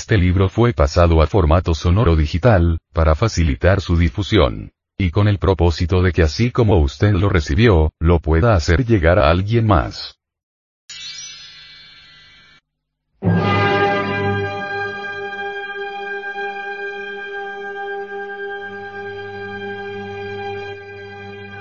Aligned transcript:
Este 0.00 0.16
libro 0.16 0.48
fue 0.48 0.72
pasado 0.74 1.20
a 1.22 1.26
formato 1.26 1.74
sonoro 1.74 2.14
digital, 2.14 2.78
para 2.92 3.16
facilitar 3.16 3.80
su 3.80 3.96
difusión. 3.96 4.70
Y 4.96 5.10
con 5.10 5.26
el 5.26 5.38
propósito 5.38 6.02
de 6.02 6.12
que 6.12 6.22
así 6.22 6.52
como 6.52 6.78
usted 6.78 7.14
lo 7.14 7.28
recibió, 7.28 7.90
lo 7.98 8.20
pueda 8.20 8.54
hacer 8.54 8.86
llegar 8.86 9.18
a 9.18 9.28
alguien 9.28 9.66
más. 9.66 10.16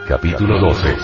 Capítulo 0.07 0.59
12 0.59 0.95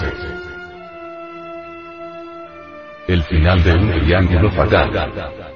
El 3.08 3.24
final 3.24 3.64
de 3.64 3.74
un 3.74 3.92
triángulo 3.92 4.52
fatal. 4.52 5.53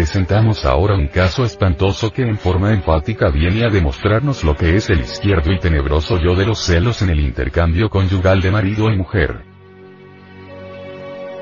Presentamos 0.00 0.64
ahora 0.64 0.94
un 0.94 1.08
caso 1.08 1.44
espantoso 1.44 2.10
que 2.10 2.22
en 2.22 2.38
forma 2.38 2.72
enfática 2.72 3.28
viene 3.28 3.66
a 3.66 3.68
demostrarnos 3.68 4.42
lo 4.44 4.56
que 4.56 4.74
es 4.74 4.88
el 4.88 5.00
izquierdo 5.00 5.52
y 5.52 5.58
tenebroso 5.58 6.18
yo 6.18 6.34
de 6.34 6.46
los 6.46 6.58
celos 6.58 7.02
en 7.02 7.10
el 7.10 7.20
intercambio 7.20 7.90
conyugal 7.90 8.40
de 8.40 8.50
marido 8.50 8.90
y 8.90 8.96
mujer. 8.96 9.42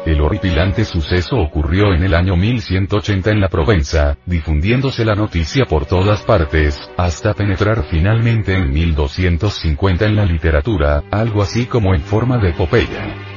El 0.04 0.20
horripilante 0.20 0.84
suceso 0.84 1.36
ocurrió 1.36 1.94
en 1.94 2.02
el 2.02 2.14
año 2.14 2.34
1180 2.34 3.30
en 3.30 3.40
la 3.40 3.48
Provenza, 3.48 4.16
difundiéndose 4.26 5.04
la 5.04 5.14
noticia 5.14 5.64
por 5.66 5.86
todas 5.86 6.22
partes, 6.22 6.90
hasta 6.96 7.34
penetrar 7.34 7.84
finalmente 7.88 8.54
en 8.54 8.72
1250 8.72 10.04
en 10.04 10.16
la 10.16 10.24
literatura, 10.24 11.04
algo 11.12 11.42
así 11.42 11.66
como 11.66 11.94
en 11.94 12.00
forma 12.00 12.38
de 12.38 12.48
epopeya. 12.48 13.27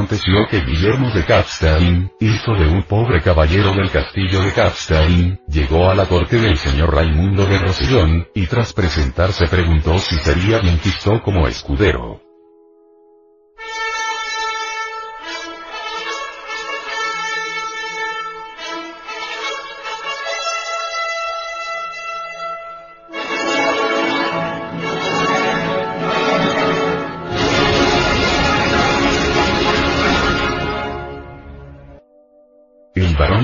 Aconteció 0.00 0.46
que 0.48 0.62
Guillermo 0.62 1.10
de 1.12 1.26
Capstein, 1.26 2.10
hijo 2.20 2.54
de 2.54 2.66
un 2.68 2.84
pobre 2.84 3.20
caballero 3.20 3.74
del 3.74 3.90
castillo 3.90 4.40
de 4.40 4.50
Capstein, 4.50 5.38
llegó 5.46 5.90
a 5.90 5.94
la 5.94 6.06
corte 6.06 6.38
del 6.38 6.56
señor 6.56 6.94
Raimundo 6.94 7.44
de 7.44 7.58
Rosellón, 7.58 8.26
y 8.34 8.46
tras 8.46 8.72
presentarse 8.72 9.46
preguntó 9.46 9.98
si 9.98 10.16
sería 10.16 10.58
bien 10.60 10.78
quisto 10.78 11.20
como 11.22 11.46
escudero. 11.46 12.29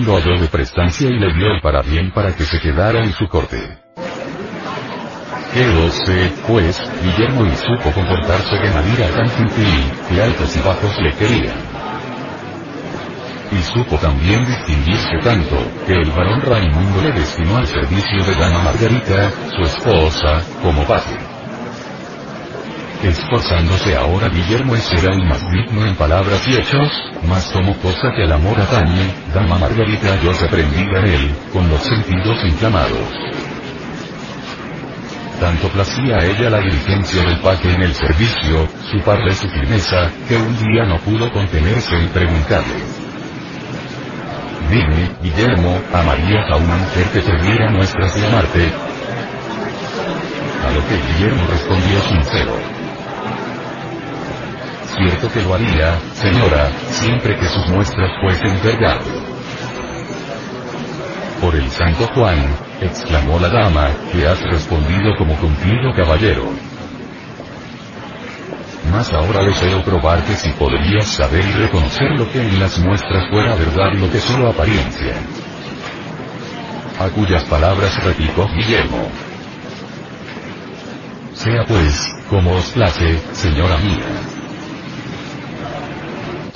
Lo 0.04 0.16
habló 0.16 0.40
de 0.40 0.48
prestancia 0.48 1.08
y 1.08 1.18
le 1.18 1.32
dio 1.32 1.46
el 1.46 1.60
para 1.60 1.82
bien 1.82 2.10
para 2.10 2.34
que 2.34 2.44
se 2.44 2.60
quedara 2.60 3.02
en 3.04 3.12
su 3.12 3.28
corte. 3.28 3.78
Quedóse, 5.52 6.32
pues, 6.46 6.78
Guillermo 7.02 7.46
y 7.46 7.56
supo 7.56 7.90
comportarse 7.92 8.56
de 8.56 8.70
manera 8.70 9.08
tan 9.16 9.28
gentil, 9.30 9.92
que 10.08 10.22
altos 10.22 10.56
y 10.56 10.60
bajos 10.60 11.00
le 11.00 11.12
querían. 11.12 11.56
Y 13.52 13.62
supo 13.62 13.96
también 13.96 14.44
distinguirse 14.44 15.18
tanto, 15.22 15.56
que 15.86 15.94
el 15.94 16.10
varón 16.10 16.42
Raimundo 16.42 17.02
le 17.02 17.12
destinó 17.12 17.56
al 17.56 17.66
servicio 17.66 18.24
de 18.24 18.34
Dama 18.34 18.64
Margarita, 18.64 19.30
su 19.56 19.62
esposa, 19.62 20.42
como 20.62 20.82
padre. 20.84 21.25
Esforzándose 23.02 23.94
ahora 23.94 24.28
Guillermo 24.28 24.74
en 24.74 24.80
ser 24.80 25.10
aún 25.10 25.28
más 25.28 25.40
digno 25.50 25.86
en 25.86 25.94
palabras 25.96 26.42
y 26.48 26.56
hechos, 26.56 26.90
más 27.28 27.44
como 27.52 27.76
cosa 27.78 28.10
que 28.16 28.22
el 28.22 28.32
amor 28.32 28.58
atañe, 28.58 29.12
dama 29.34 29.58
Margarita 29.58 30.20
yo 30.22 30.32
reprendida 30.32 31.00
en 31.00 31.06
él, 31.06 31.34
con 31.52 31.68
los 31.68 31.80
sentidos 31.82 32.42
inflamados. 32.44 33.08
Tanto 35.38 35.68
placía 35.68 36.16
a 36.16 36.24
ella 36.24 36.48
la 36.48 36.60
diligencia 36.60 37.22
del 37.22 37.38
paje 37.40 37.74
en 37.74 37.82
el 37.82 37.94
servicio, 37.94 38.66
su 38.90 38.98
par 39.00 39.18
su 39.34 39.48
firmeza, 39.50 40.10
que 40.26 40.36
un 40.36 40.56
día 40.58 40.84
no 40.86 40.98
pudo 41.00 41.30
contenerse 41.30 41.94
en 41.96 42.08
preguntarle. 42.08 42.82
Dime, 44.70 45.10
Guillermo, 45.22 45.78
¿amarías 45.92 46.50
a 46.50 46.56
una 46.56 46.76
mujer 46.76 47.04
que 47.12 47.20
perdiera 47.20 47.70
muestras 47.70 48.14
de 48.14 48.26
amarte? 48.26 48.72
A 50.66 50.70
lo 50.70 50.88
que 50.88 50.96
Guillermo 51.12 51.46
respondió 51.46 52.00
sincero 52.00 52.75
cierto 54.86 55.30
que 55.32 55.42
lo 55.42 55.54
haría, 55.54 55.98
señora, 56.14 56.70
siempre 56.90 57.36
que 57.36 57.46
sus 57.46 57.66
muestras 57.68 58.10
fuesen 58.20 58.58
verdad. 58.62 59.00
Por 61.40 61.54
el 61.54 61.68
Santo 61.70 62.06
Juan, 62.14 62.38
exclamó 62.80 63.38
la 63.38 63.48
dama, 63.48 63.90
que 64.12 64.26
has 64.26 64.40
respondido 64.42 65.14
como 65.18 65.34
cumplido 65.36 65.92
caballero. 65.94 66.50
Mas 68.90 69.12
ahora 69.12 69.42
deseo 69.42 69.82
probar 69.82 70.22
que 70.24 70.34
si 70.34 70.50
podrías 70.52 71.06
saber 71.06 71.44
y 71.44 71.52
reconocer 71.52 72.12
lo 72.12 72.30
que 72.30 72.40
en 72.40 72.58
las 72.60 72.78
muestras 72.78 73.28
fuera 73.30 73.54
verdad 73.54 73.92
lo 73.94 74.10
que 74.10 74.20
solo 74.20 74.48
apariencia. 74.48 75.14
A 76.98 77.08
cuyas 77.10 77.44
palabras 77.44 78.02
replicó 78.02 78.48
Guillermo. 78.48 79.08
Sea 81.34 81.64
pues, 81.66 82.08
como 82.30 82.52
os 82.52 82.70
place, 82.70 83.18
señora 83.34 83.76
mía 83.78 84.35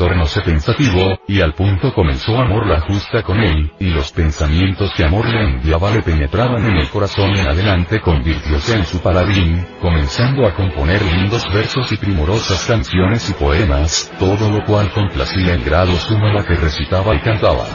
tornóse 0.00 0.40
pensativo, 0.40 1.20
y 1.28 1.42
al 1.42 1.52
punto 1.52 1.92
comenzó 1.92 2.38
amor 2.38 2.66
la 2.66 2.80
justa 2.80 3.22
con 3.22 3.38
él, 3.38 3.70
y 3.78 3.90
los 3.90 4.10
pensamientos 4.12 4.90
que 4.96 5.04
amor 5.04 5.28
le 5.28 5.44
enviaba 5.44 5.90
le 5.90 6.00
penetraban 6.00 6.64
en 6.64 6.78
el 6.78 6.88
corazón 6.88 7.36
en 7.36 7.46
adelante 7.46 8.00
convirtióse 8.00 8.78
en 8.78 8.86
su 8.86 9.02
paladín, 9.02 9.62
comenzando 9.78 10.46
a 10.46 10.54
componer 10.54 11.02
lindos 11.02 11.44
versos 11.52 11.92
y 11.92 11.98
primorosas 11.98 12.64
canciones 12.64 13.28
y 13.28 13.34
poemas, 13.34 14.10
todo 14.18 14.48
lo 14.50 14.64
cual 14.64 14.90
complacía 14.90 15.52
en 15.52 15.64
grado 15.64 15.94
sumo 15.96 16.28
la 16.28 16.46
que 16.46 16.54
recitaba 16.54 17.14
y 17.14 17.20
cantaba. 17.20 17.66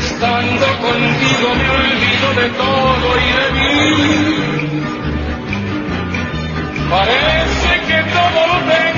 Estando 0.00 0.66
contigo 0.82 1.48
me 1.56 1.70
olvido 1.80 2.28
de 2.36 2.48
todo 2.60 3.08
y 3.16 3.30
de 3.38 3.46
mí. 3.56 3.70
Parece 6.90 7.72
que 7.86 8.02
todo 8.12 8.46
lo 8.48 8.89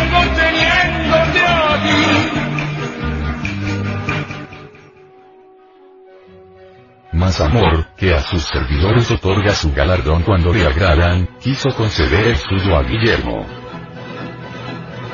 más 7.23 7.41
amor, 7.41 7.87
que 7.97 8.13
a 8.13 8.21
sus 8.21 8.43
servidores 8.43 9.09
otorga 9.13 9.53
su 9.53 9.73
galardón 9.73 10.23
cuando 10.23 10.53
le 10.53 10.67
agradan, 10.67 11.29
quiso 11.41 11.71
conceder 11.71 12.27
el 12.27 12.37
suyo 12.37 12.77
a 12.77 12.83
Guillermo. 12.83 13.47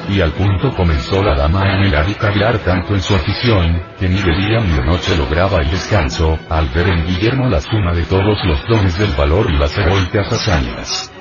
Y 0.08 0.22
al 0.22 0.32
punto 0.32 0.74
comenzó 0.74 1.22
la 1.22 1.36
dama 1.36 1.60
a 1.60 1.74
anhelar 1.74 2.08
y 2.08 2.14
cavilar 2.14 2.58
tanto 2.60 2.94
en 2.94 3.02
su 3.02 3.14
afición, 3.14 3.82
que 4.00 4.08
ni 4.08 4.22
de 4.22 4.36
día 4.36 4.58
ni 4.60 4.72
de 4.72 4.86
noche 4.86 5.18
lograba 5.18 5.60
el 5.60 5.70
descanso, 5.70 6.38
al 6.48 6.68
ver 6.68 6.88
en 6.88 7.06
Guillermo 7.06 7.46
la 7.46 7.60
suma 7.60 7.92
de 7.92 8.04
todos 8.04 8.38
los 8.46 8.66
dones 8.66 8.98
del 8.98 9.12
valor 9.12 9.50
y 9.50 9.58
las 9.58 9.76
heroicas 9.76 10.32
hazañas. 10.32 11.12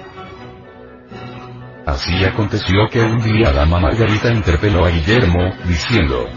Así 1.87 2.25
aconteció 2.25 2.89
que 2.91 2.99
un 2.99 3.19
día 3.21 3.53
dama 3.53 3.79
Margarita 3.79 4.29
interpeló 4.29 4.83
a 4.83 4.89
Guillermo, 4.89 5.53
diciendo, 5.63 6.27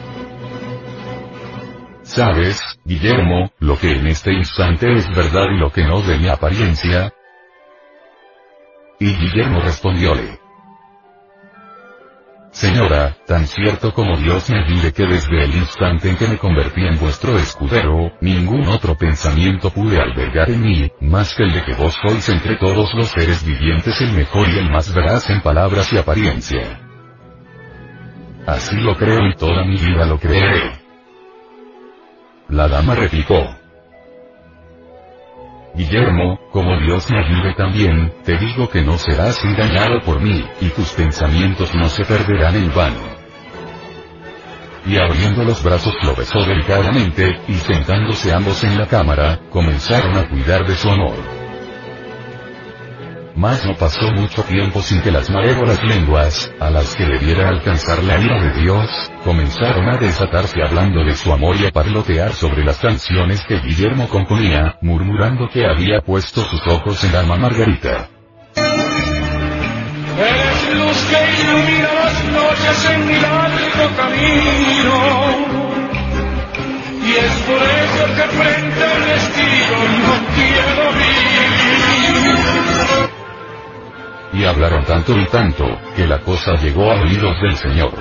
¿Sabes, 2.02 2.62
Guillermo, 2.84 3.50
lo 3.58 3.76
que 3.76 3.90
en 3.90 4.06
este 4.06 4.32
instante 4.32 4.92
es 4.94 5.08
verdad 5.08 5.46
y 5.52 5.58
lo 5.58 5.72
que 5.72 5.82
no 5.82 6.02
de 6.02 6.18
mi 6.18 6.28
apariencia? 6.28 7.12
Y 9.00 9.12
Guillermo 9.12 9.60
respondióle. 9.60 10.39
Señora, 12.52 13.16
tan 13.26 13.46
cierto 13.46 13.92
como 13.94 14.16
Dios 14.16 14.50
me 14.50 14.64
vive 14.66 14.92
que 14.92 15.06
desde 15.06 15.44
el 15.44 15.54
instante 15.54 16.10
en 16.10 16.16
que 16.16 16.26
me 16.26 16.36
convertí 16.36 16.84
en 16.84 16.98
vuestro 16.98 17.38
escudero, 17.38 18.12
ningún 18.20 18.66
otro 18.66 18.96
pensamiento 18.96 19.70
pude 19.70 20.00
albergar 20.00 20.50
en 20.50 20.62
mí, 20.62 20.90
más 21.00 21.34
que 21.34 21.44
el 21.44 21.52
de 21.52 21.64
que 21.64 21.74
vos 21.74 21.96
sois 22.02 22.28
entre 22.28 22.56
todos 22.56 22.92
los 22.94 23.08
seres 23.08 23.44
vivientes 23.46 24.00
el 24.00 24.12
mejor 24.12 24.48
y 24.48 24.58
el 24.58 24.68
más 24.68 24.92
veraz 24.92 25.30
en 25.30 25.40
palabras 25.42 25.92
y 25.92 25.98
apariencia. 25.98 26.80
Así 28.46 28.76
lo 28.76 28.96
creo 28.96 29.28
y 29.28 29.36
toda 29.36 29.64
mi 29.64 29.76
vida 29.76 30.04
lo 30.06 30.18
creeré. 30.18 30.72
La 32.48 32.66
dama 32.66 32.96
replicó. 32.96 33.59
Guillermo, 35.74 36.38
como 36.52 36.78
Dios 36.80 37.08
me 37.10 37.18
ayude 37.18 37.54
también, 37.54 38.12
te 38.24 38.36
digo 38.38 38.68
que 38.68 38.82
no 38.82 38.98
serás 38.98 39.42
engañado 39.44 40.00
por 40.04 40.20
mí, 40.20 40.44
y 40.60 40.68
tus 40.70 40.92
pensamientos 40.92 41.74
no 41.74 41.88
se 41.88 42.04
perderán 42.04 42.56
en 42.56 42.74
vano. 42.74 43.00
Y 44.86 44.96
abriendo 44.96 45.44
los 45.44 45.62
brazos 45.62 45.94
lo 46.02 46.14
besó 46.14 46.40
delicadamente, 46.40 47.40
y 47.46 47.54
sentándose 47.54 48.32
ambos 48.32 48.64
en 48.64 48.78
la 48.78 48.86
cámara, 48.86 49.38
comenzaron 49.50 50.16
a 50.16 50.28
cuidar 50.28 50.66
de 50.66 50.74
su 50.74 50.88
amor. 50.88 51.14
Mas 53.40 53.64
no 53.64 53.74
pasó 53.74 54.12
mucho 54.12 54.42
tiempo 54.42 54.82
sin 54.82 55.00
que 55.00 55.10
las 55.10 55.30
malévolas 55.30 55.82
lenguas, 55.82 56.52
a 56.60 56.68
las 56.68 56.94
que 56.94 57.06
debiera 57.06 57.48
alcanzar 57.48 58.04
la 58.04 58.20
ira 58.20 58.38
de 58.38 58.60
Dios, 58.60 58.86
comenzaron 59.24 59.88
a 59.88 59.96
desatarse 59.96 60.62
hablando 60.62 61.02
de 61.02 61.14
su 61.14 61.32
amor 61.32 61.56
y 61.56 61.64
a 61.64 61.70
parlotear 61.70 62.34
sobre 62.34 62.62
las 62.62 62.76
canciones 62.76 63.42
que 63.48 63.58
Guillermo 63.58 64.10
componía, 64.10 64.76
murmurando 64.82 65.48
que 65.48 65.64
había 65.64 66.02
puesto 66.02 66.42
sus 66.42 66.60
ojos 66.66 67.02
en 67.02 67.16
alma 67.16 67.38
Margarita. 67.38 68.10
Eres 70.18 70.74
luz 70.74 70.98
que 71.08 71.40
ilumina 71.40 71.94
las 71.94 72.24
noches 72.24 72.90
en 72.90 73.06
mi 73.06 73.20
largo 73.20 73.96
camino. 73.96 74.96
Y 77.06 77.10
es 77.10 77.32
por 77.48 77.62
eso 77.62 78.04
que 78.16 78.22
frente 78.36 78.84
al 78.84 79.02
destino 79.06 79.78
no 80.04 80.14
quiero 80.34 80.92
vivir 80.92 81.20
y 84.32 84.44
hablaron 84.44 84.84
tanto 84.84 85.18
y 85.18 85.24
tanto, 85.26 85.66
que 85.96 86.06
la 86.06 86.20
cosa 86.20 86.54
llegó 86.54 86.90
a 86.90 87.00
oídos 87.02 87.40
del 87.40 87.56
Señor. 87.56 87.92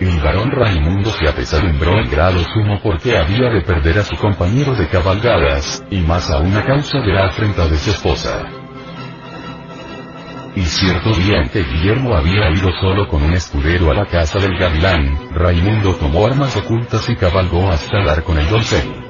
El 0.00 0.20
varón 0.20 0.50
Raimundo 0.50 1.10
se 1.10 1.26
apesadumbró 1.26 1.98
en 1.98 2.10
grado 2.10 2.38
sumo 2.52 2.78
porque 2.82 3.16
había 3.16 3.48
de 3.48 3.62
perder 3.62 3.98
a 3.98 4.04
su 4.04 4.14
compañero 4.16 4.74
de 4.74 4.88
cabalgadas, 4.88 5.82
y 5.90 6.00
más 6.00 6.30
aún 6.30 6.54
a 6.54 6.64
causa 6.64 6.98
de 7.00 7.12
la 7.12 7.26
afrenta 7.26 7.66
de 7.66 7.78
su 7.78 7.90
esposa. 7.90 8.42
Y 10.54 10.62
cierto 10.62 11.10
día 11.12 11.38
en 11.42 11.48
que 11.48 11.62
Guillermo 11.62 12.14
había 12.14 12.50
ido 12.50 12.70
solo 12.80 13.08
con 13.08 13.22
un 13.22 13.34
escudero 13.34 13.90
a 13.90 13.94
la 13.94 14.06
casa 14.06 14.38
del 14.38 14.58
gavilán, 14.58 15.30
Raimundo 15.32 15.94
tomó 15.94 16.26
armas 16.26 16.56
ocultas 16.56 17.08
y 17.08 17.16
cabalgó 17.16 17.70
hasta 17.70 18.02
dar 18.04 18.22
con 18.22 18.38
el 18.38 18.48
doncel. 18.48 19.05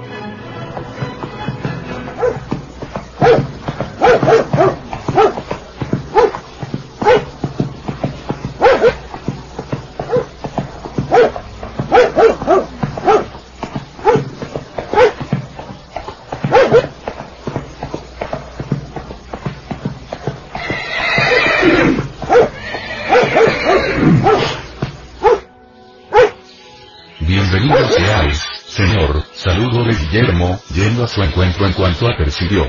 Apercibió. 32.05 32.69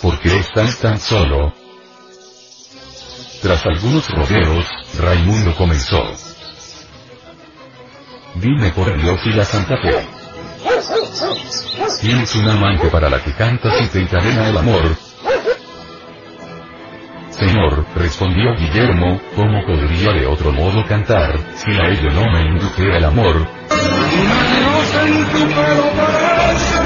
¿Por 0.00 0.18
qué 0.20 0.38
estás 0.38 0.78
tan 0.78 0.98
solo? 0.98 1.52
Tras 3.42 3.66
algunos 3.66 4.08
rodeos, 4.08 4.66
Raimundo 4.98 5.54
comenzó. 5.56 6.02
Dime 8.36 8.70
por 8.70 8.96
Dios 9.00 9.20
y 9.26 9.32
la 9.32 9.44
Santa 9.44 9.76
Fe. 9.76 10.06
¿Tienes 12.00 12.34
un 12.36 12.48
amante 12.48 12.88
para 12.88 13.10
la 13.10 13.22
que 13.22 13.32
cantas 13.34 13.80
y 13.80 13.86
te 13.88 14.00
encadena 14.00 14.48
el 14.48 14.56
amor? 14.56 14.96
Señor, 17.30 17.84
respondió 17.96 18.54
Guillermo, 18.56 19.20
¿cómo 19.36 19.64
podría 19.66 20.12
de 20.12 20.26
otro 20.26 20.52
modo 20.52 20.86
cantar, 20.86 21.38
si 21.56 21.72
a 21.72 21.88
ello 21.88 22.10
no 22.10 22.30
me 22.30 22.42
indujera 22.42 22.98
el 22.98 23.04
amor? 23.04 23.46
en 25.00 25.24
tu 25.26 25.38
pelo 25.54 25.84
parece 25.96 26.81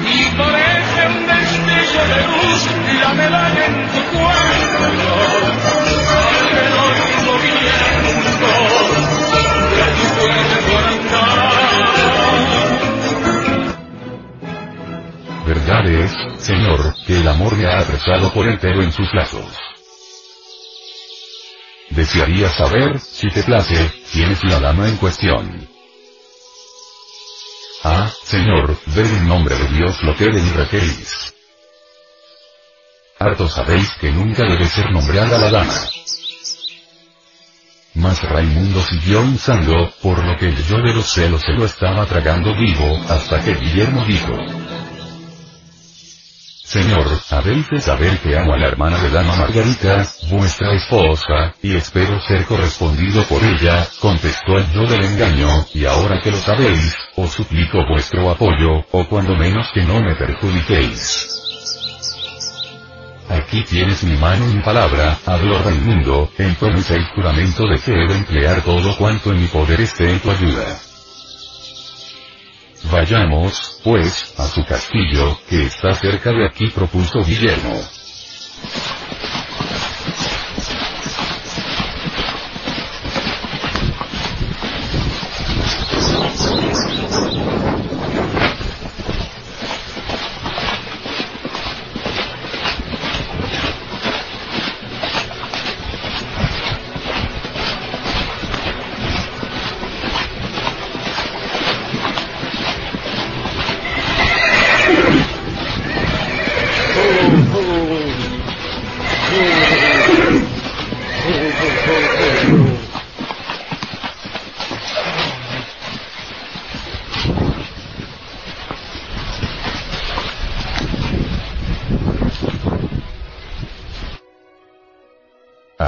Y 0.07 0.19
parece 0.37 1.01
un 1.09 1.21
destello 1.27 2.03
de 2.13 2.21
luz 2.29 2.61
la 3.01 3.13
medalla 3.15 3.65
en 3.67 3.75
tu 3.93 4.01
cuerpo. 4.17 4.83
Tu 7.11 7.19
movimiento 7.25 8.15
de 8.21 8.35
tu. 8.39 8.75
Verdad 15.47 15.87
es, 15.87 16.11
Señor, 16.39 16.95
que 17.07 17.21
el 17.21 17.29
amor 17.29 17.57
me 17.57 17.67
ha 17.67 17.81
apresado 17.81 18.33
por 18.33 18.49
entero 18.49 18.83
en 18.83 18.93
sus 18.93 19.13
lazos. 19.13 19.74
Desearía 21.95 22.51
saber, 22.51 22.99
si 22.99 23.29
te 23.31 23.45
place, 23.45 23.93
quién 24.13 24.33
es 24.33 24.43
la 24.43 24.59
dama 24.59 24.89
en 24.89 24.97
cuestión. 24.97 25.69
Ah, 27.85 28.11
Señor, 28.25 28.77
ver 28.87 29.07
en 29.07 29.29
nombre 29.29 29.55
de 29.57 29.69
Dios 29.69 30.03
lo 30.03 30.17
que 30.17 30.25
de 30.25 30.43
mí. 30.43 30.51
Harto 33.21 33.49
sabéis 33.49 33.91
que 34.01 34.11
nunca 34.11 34.43
debe 34.43 34.67
ser 34.67 34.91
nombrada 34.91 35.39
la 35.39 35.51
dama. 35.51 35.75
Mas 37.95 38.21
Raimundo 38.23 38.83
siguió 38.83 39.23
insando, 39.23 39.93
por 40.03 40.19
lo 40.19 40.37
que 40.37 40.49
el 40.49 40.65
yo 40.65 40.79
de 40.79 40.95
los 40.95 41.07
celos 41.07 41.43
se 41.43 41.53
lo 41.53 41.65
estaba 41.65 42.07
tragando 42.07 42.57
vivo, 42.57 43.01
hasta 43.09 43.41
que 43.41 43.55
Guillermo 43.55 44.05
dijo, 44.05 44.37
Señor, 46.75 47.07
habéis 47.31 47.71
de 47.71 47.81
saber 47.81 48.19
que 48.19 48.37
amo 48.37 48.53
a 48.53 48.59
la 48.59 48.67
hermana 48.67 48.99
de 48.99 49.09
Dama 49.09 49.37
Margarita, 49.37 50.09
vuestra 50.29 50.73
esposa, 50.73 51.55
y 51.63 51.77
espero 51.77 52.21
ser 52.23 52.45
correspondido 52.47 53.23
por 53.29 53.45
ella, 53.45 53.87
contestó 54.01 54.59
el 54.59 54.69
yo 54.73 54.85
del 54.85 55.05
engaño, 55.05 55.67
y 55.73 55.85
ahora 55.85 56.21
que 56.21 56.33
lo 56.33 56.37
sabéis, 56.37 56.97
os 57.15 57.31
suplico 57.31 57.87
vuestro 57.87 58.29
apoyo, 58.29 58.85
o 58.91 59.05
cuando 59.09 59.37
menos 59.37 59.69
que 59.73 59.85
no 59.85 60.01
me 60.01 60.17
perjudiquéis. 60.17 61.29
Aquí 63.29 63.63
tienes 63.63 64.03
mi 64.03 64.17
mano 64.17 64.51
y 64.51 64.55
mi 64.55 64.63
palabra, 64.65 65.17
habló 65.27 65.63
Raimundo, 65.63 66.29
en 66.39 66.57
promesa 66.57 66.97
y 66.97 67.05
juramento 67.15 67.69
de 67.69 67.79
que 67.79 67.93
he 67.93 68.09
de 68.09 68.17
emplear 68.17 68.63
todo 68.63 68.97
cuanto 68.97 69.31
en 69.31 69.43
mi 69.43 69.47
poder 69.47 69.81
esté 69.81 70.11
en 70.11 70.19
tu 70.19 70.29
ayuda. 70.29 70.77
Vayamos, 72.91 73.74
pues, 73.85 74.35
a 74.39 74.49
su 74.49 74.65
castillo, 74.67 75.39
que 75.49 75.67
está 75.67 75.95
cerca 75.97 76.33
de 76.33 76.47
aquí, 76.47 76.69
propuso 76.71 77.25
Guillermo. 77.25 77.83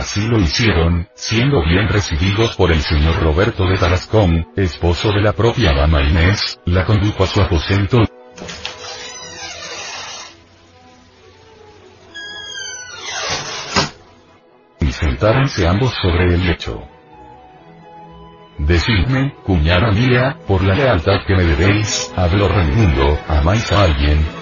Así 0.06 0.25
lo 0.28 0.38
hicieron, 0.38 1.08
siendo 1.16 1.64
bien 1.64 1.88
recibidos 1.88 2.54
por 2.54 2.70
el 2.70 2.80
señor 2.80 3.20
Roberto 3.20 3.66
de 3.66 3.76
Talascón, 3.76 4.46
esposo 4.54 5.10
de 5.10 5.20
la 5.20 5.32
propia 5.32 5.72
dama 5.72 6.00
Inés, 6.00 6.60
la 6.64 6.84
condujo 6.84 7.25
a 7.25 7.26
su 7.26 7.40
aposento. 7.40 7.98
Y 14.78 14.92
sentáronse 14.92 15.66
ambos 15.66 15.92
sobre 16.00 16.34
el 16.34 16.46
lecho. 16.46 16.80
Decidme, 18.58 19.34
cuñada 19.42 19.90
mía, 19.90 20.38
por 20.46 20.62
la 20.62 20.76
lealtad 20.76 21.26
que 21.26 21.34
me 21.34 21.42
debéis, 21.42 22.12
habló 22.14 22.46
Raimundo, 22.46 23.18
¿amáis 23.26 23.72
a 23.72 23.82
alguien? 23.82 24.36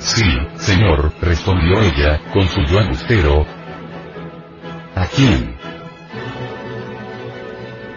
Sí, 0.00 0.24
señor, 0.56 1.12
respondió 1.20 1.82
ella, 1.82 2.20
con 2.32 2.48
su 2.48 2.62
yo. 2.62 2.80
¿A 4.96 5.06
quién? 5.06 5.56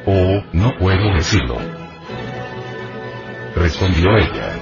Oh, 0.05 0.43
no 0.51 0.77
puedo 0.77 1.13
decirlo. 1.15 1.57
Respondió 3.55 4.17
ella. 4.17 4.59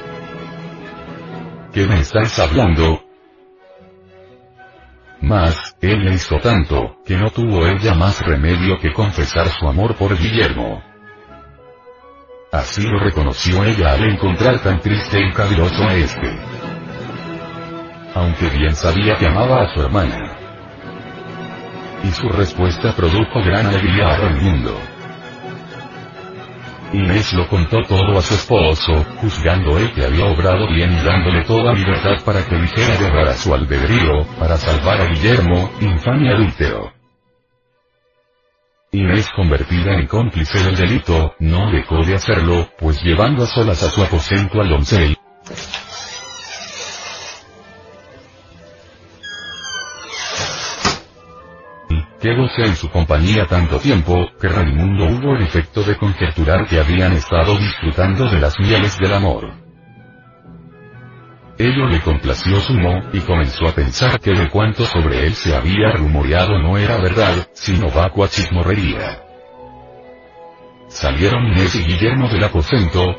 ¿Qué 1.73 1.87
me 1.87 1.99
estás 2.01 2.37
hablando? 2.37 3.01
Mas, 5.19 5.75
él 5.81 6.05
le 6.05 6.13
hizo 6.13 6.37
tanto, 6.37 6.97
que 7.05 7.17
no 7.17 7.31
tuvo 7.31 7.65
ella 7.65 7.95
más 7.95 8.21
remedio 8.21 8.77
que 8.79 8.93
confesar 8.93 9.47
su 9.49 9.67
amor 9.67 9.95
por 9.95 10.15
Guillermo. 10.15 10.83
Así 12.51 12.83
lo 12.83 12.99
reconoció 12.99 13.63
ella 13.63 13.93
al 13.93 14.03
encontrar 14.03 14.59
tan 14.61 14.79
triste 14.79 15.19
y 15.19 15.31
caviloso 15.31 15.83
a 15.83 15.95
este. 15.95 16.60
Aunque 18.13 18.49
bien 18.49 18.75
sabía 18.75 19.15
que 19.17 19.27
amaba 19.27 19.63
a 19.63 19.73
su 19.73 19.81
hermana. 19.81 20.37
Y 22.03 22.11
su 22.11 22.27
respuesta 22.29 22.93
produjo 22.95 23.41
gran 23.45 23.67
alegría 23.67 24.07
a 24.07 24.17
Raimundo. 24.17 24.77
Inés 26.93 27.31
lo 27.33 27.47
contó 27.47 27.77
todo 27.87 28.17
a 28.17 28.21
su 28.21 28.33
esposo, 28.33 29.05
juzgando 29.21 29.77
él 29.77 29.93
que 29.93 30.03
había 30.03 30.25
obrado 30.25 30.67
bien 30.67 30.91
y 30.91 31.01
dándole 31.01 31.45
toda 31.45 31.73
libertad 31.73 32.21
para 32.25 32.45
que 32.45 32.57
dijera 32.57 32.97
guerra 32.97 33.31
a 33.31 33.33
su 33.33 33.53
albedrío, 33.53 34.25
para 34.37 34.57
salvar 34.57 34.99
a 34.99 35.05
Guillermo, 35.05 35.71
infame 35.79 36.33
adúltero. 36.33 36.91
Inés 38.91 39.29
convertida 39.33 39.93
en 39.93 40.05
cómplice 40.05 40.61
del 40.65 40.75
delito, 40.75 41.33
no 41.39 41.71
dejó 41.71 42.03
de 42.03 42.15
hacerlo, 42.15 42.67
pues 42.77 43.01
llevando 43.01 43.43
a 43.43 43.47
solas 43.47 43.81
a 43.83 43.89
su 43.89 44.03
aposento 44.03 44.59
al 44.59 44.67
doncel, 44.67 45.15
En 52.23 52.75
su 52.75 52.87
compañía 52.89 53.47
tanto 53.47 53.79
tiempo, 53.79 54.29
que 54.39 54.47
Raimundo 54.47 55.05
hubo 55.05 55.35
el 55.35 55.41
efecto 55.41 55.81
de 55.81 55.97
conjeturar 55.97 56.67
que 56.67 56.79
habían 56.79 57.13
estado 57.13 57.57
disfrutando 57.57 58.29
de 58.29 58.39
las 58.39 58.59
mieles 58.59 58.95
del 58.99 59.13
amor. 59.13 59.51
Ello 61.57 61.87
le 61.87 61.99
complació 62.01 62.59
sumo, 62.59 63.09
y 63.11 63.21
comenzó 63.21 63.67
a 63.67 63.71
pensar 63.73 64.19
que 64.19 64.33
de 64.33 64.49
cuanto 64.49 64.85
sobre 64.85 65.25
él 65.25 65.33
se 65.33 65.55
había 65.55 65.93
rumoreado 65.93 66.59
no 66.59 66.77
era 66.77 66.97
verdad, 66.97 67.47
sino 67.53 67.89
vacua 67.89 68.27
chismorrería. 68.27 69.23
Salieron 70.89 71.47
Inés 71.47 71.73
y 71.73 71.83
Guillermo 71.85 72.29
del 72.29 72.43
aposento, 72.43 73.15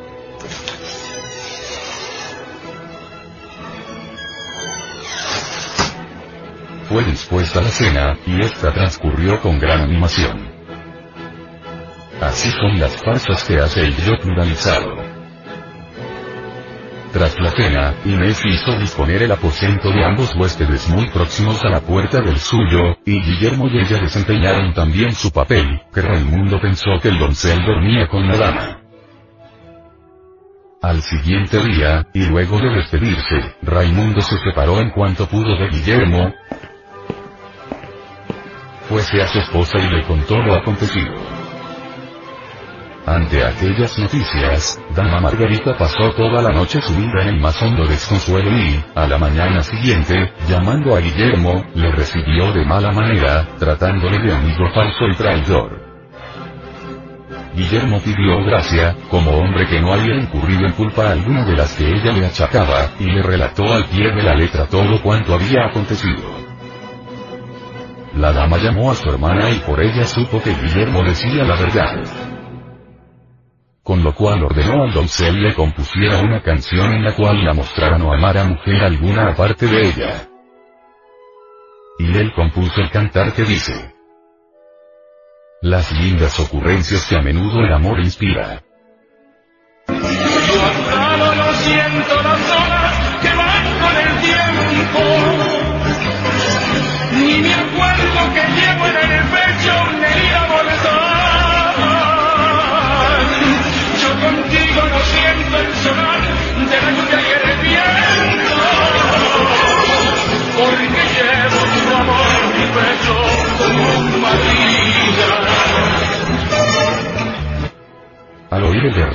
fue 6.92 7.04
dispuesta 7.04 7.62
la 7.62 7.68
cena, 7.68 8.18
y 8.26 8.38
esta 8.42 8.70
transcurrió 8.70 9.40
con 9.40 9.58
gran 9.58 9.80
animación. 9.80 10.46
Así 12.20 12.50
son 12.50 12.78
las 12.78 13.02
farsas 13.02 13.42
que 13.44 13.58
hace 13.58 13.80
el 13.80 13.96
yo 13.96 14.12
pluralizado. 14.18 14.96
Tras 17.12 17.38
la 17.40 17.50
cena, 17.50 17.94
Inés 18.04 18.42
hizo 18.44 18.78
disponer 18.78 19.22
el 19.22 19.32
aposento 19.32 19.90
de 19.90 20.04
ambos 20.04 20.34
huéspedes 20.36 20.88
muy 20.90 21.08
próximos 21.08 21.64
a 21.64 21.70
la 21.70 21.80
puerta 21.80 22.20
del 22.20 22.38
suyo, 22.38 22.96
y 23.06 23.20
Guillermo 23.20 23.68
y 23.68 23.78
ella 23.78 23.98
desempeñaron 23.98 24.74
también 24.74 25.14
su 25.14 25.30
papel, 25.30 25.80
que 25.94 26.02
Raimundo 26.02 26.60
pensó 26.60 26.90
que 27.00 27.08
el 27.08 27.18
doncel 27.18 27.64
dormía 27.64 28.06
con 28.08 28.28
la 28.28 28.36
dama. 28.36 28.78
Al 30.82 31.00
siguiente 31.00 31.62
día, 31.62 32.08
y 32.12 32.26
luego 32.26 32.58
de 32.58 32.70
despedirse, 32.70 33.54
Raimundo 33.62 34.20
se 34.20 34.36
separó 34.38 34.80
en 34.80 34.90
cuanto 34.90 35.26
pudo 35.26 35.56
de 35.56 35.68
Guillermo, 35.68 36.34
fuese 38.92 39.22
a 39.22 39.26
su 39.26 39.38
esposa 39.38 39.78
y 39.78 39.88
le 39.88 40.02
contó 40.02 40.36
lo 40.36 40.54
acontecido. 40.54 41.14
Ante 43.06 43.42
aquellas 43.42 43.98
noticias, 43.98 44.78
Dama 44.94 45.18
Margarita 45.18 45.76
pasó 45.78 46.10
toda 46.10 46.42
la 46.42 46.52
noche 46.52 46.80
subida 46.82 47.22
en 47.22 47.28
el 47.28 47.40
más 47.40 47.60
hondo 47.62 47.86
desconsuelo 47.86 48.50
y, 48.50 48.84
a 48.94 49.06
la 49.06 49.18
mañana 49.18 49.62
siguiente, 49.62 50.32
llamando 50.46 50.94
a 50.94 51.00
Guillermo, 51.00 51.64
le 51.74 51.90
recibió 51.90 52.52
de 52.52 52.64
mala 52.66 52.92
manera, 52.92 53.48
tratándole 53.58 54.18
de 54.18 54.34
amigo 54.34 54.68
falso 54.74 55.08
y 55.10 55.16
traidor. 55.16 55.80
Guillermo 57.54 57.98
pidió 58.00 58.44
gracia, 58.44 58.94
como 59.10 59.30
hombre 59.32 59.66
que 59.68 59.80
no 59.80 59.94
había 59.94 60.16
incurrido 60.16 60.66
en 60.66 60.72
culpa 60.72 61.10
alguna 61.10 61.44
de 61.44 61.56
las 61.56 61.74
que 61.74 61.88
ella 61.88 62.12
le 62.12 62.26
achacaba, 62.26 62.90
y 63.00 63.04
le 63.04 63.22
relató 63.22 63.72
al 63.72 63.86
pie 63.86 64.12
de 64.12 64.22
la 64.22 64.34
letra 64.34 64.66
todo 64.66 65.02
cuanto 65.02 65.34
había 65.34 65.64
acontecido. 65.66 66.31
La 68.16 68.32
dama 68.32 68.58
llamó 68.58 68.90
a 68.90 68.94
su 68.94 69.08
hermana 69.08 69.50
y 69.50 69.58
por 69.60 69.82
ella 69.82 70.04
supo 70.04 70.42
que 70.42 70.54
Guillermo 70.54 71.02
decía 71.02 71.44
la 71.44 71.56
verdad. 71.56 72.04
Con 73.82 74.04
lo 74.04 74.14
cual 74.14 74.44
ordenó 74.44 74.84
al 74.84 74.92
doncel 74.92 75.42
le 75.42 75.54
compusiera 75.54 76.20
una 76.20 76.42
canción 76.42 76.92
en 76.92 77.04
la 77.04 77.16
cual 77.16 77.42
la 77.42 77.54
mostrara 77.54 77.98
no 77.98 78.12
amar 78.12 78.36
a 78.36 78.44
mujer 78.44 78.84
alguna 78.84 79.30
aparte 79.30 79.66
de 79.66 79.88
ella. 79.88 80.28
Y 81.98 82.16
él 82.16 82.32
compuso 82.34 82.80
el 82.80 82.90
cantar 82.90 83.32
que 83.32 83.44
dice. 83.44 83.94
Las 85.62 85.90
lindas 85.92 86.38
ocurrencias 86.38 87.06
que 87.06 87.16
a 87.16 87.22
menudo 87.22 87.60
el 87.60 87.72
amor 87.72 87.98
inspira. 88.00 88.62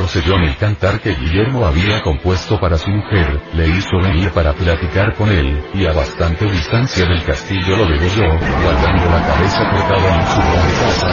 Rosellón 0.08 0.44
el 0.46 0.56
cantar 0.56 1.02
que 1.02 1.14
Guillermo 1.16 1.66
había 1.66 2.02
compuesto 2.02 2.58
para 2.62 2.78
su 2.78 2.90
mujer, 2.90 3.42
le 3.54 3.68
hizo 3.68 3.98
venir 4.02 4.32
para 4.32 4.54
platicar 4.54 5.14
con 5.16 5.30
él, 5.30 5.62
y 5.74 5.86
a 5.86 5.92
bastante 5.92 6.46
distancia 6.46 7.06
del 7.06 7.26
castillo 7.26 7.76
lo 7.76 7.86
degolló, 7.86 8.30
guardando 8.64 9.04
la 9.04 9.28
cabeza 9.28 9.70
cortada 9.70 10.16
en 10.16 10.28
su 10.28 10.40
de 10.40 10.72
casa, 10.80 11.08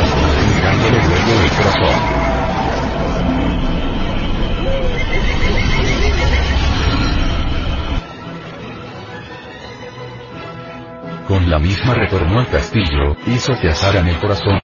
mirándole 0.54 0.98
luego 1.08 1.42
el 1.42 1.50
corazón. 1.50 1.98
Con 11.26 11.50
la 11.50 11.58
misma 11.58 11.94
retornó 11.94 12.38
al 12.38 12.46
castillo, 12.46 13.16
hizo 13.26 13.54
que 13.60 13.70
asaran 13.70 14.06
el 14.06 14.20
corazón, 14.20 14.60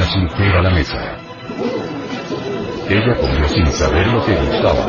a 0.00 0.62
la 0.62 0.70
mesa. 0.70 1.18
Ella 2.88 3.14
comió 3.20 3.48
sin 3.48 3.70
saber 3.70 4.06
lo 4.06 4.24
que 4.24 4.34
gustaba. 4.34 4.86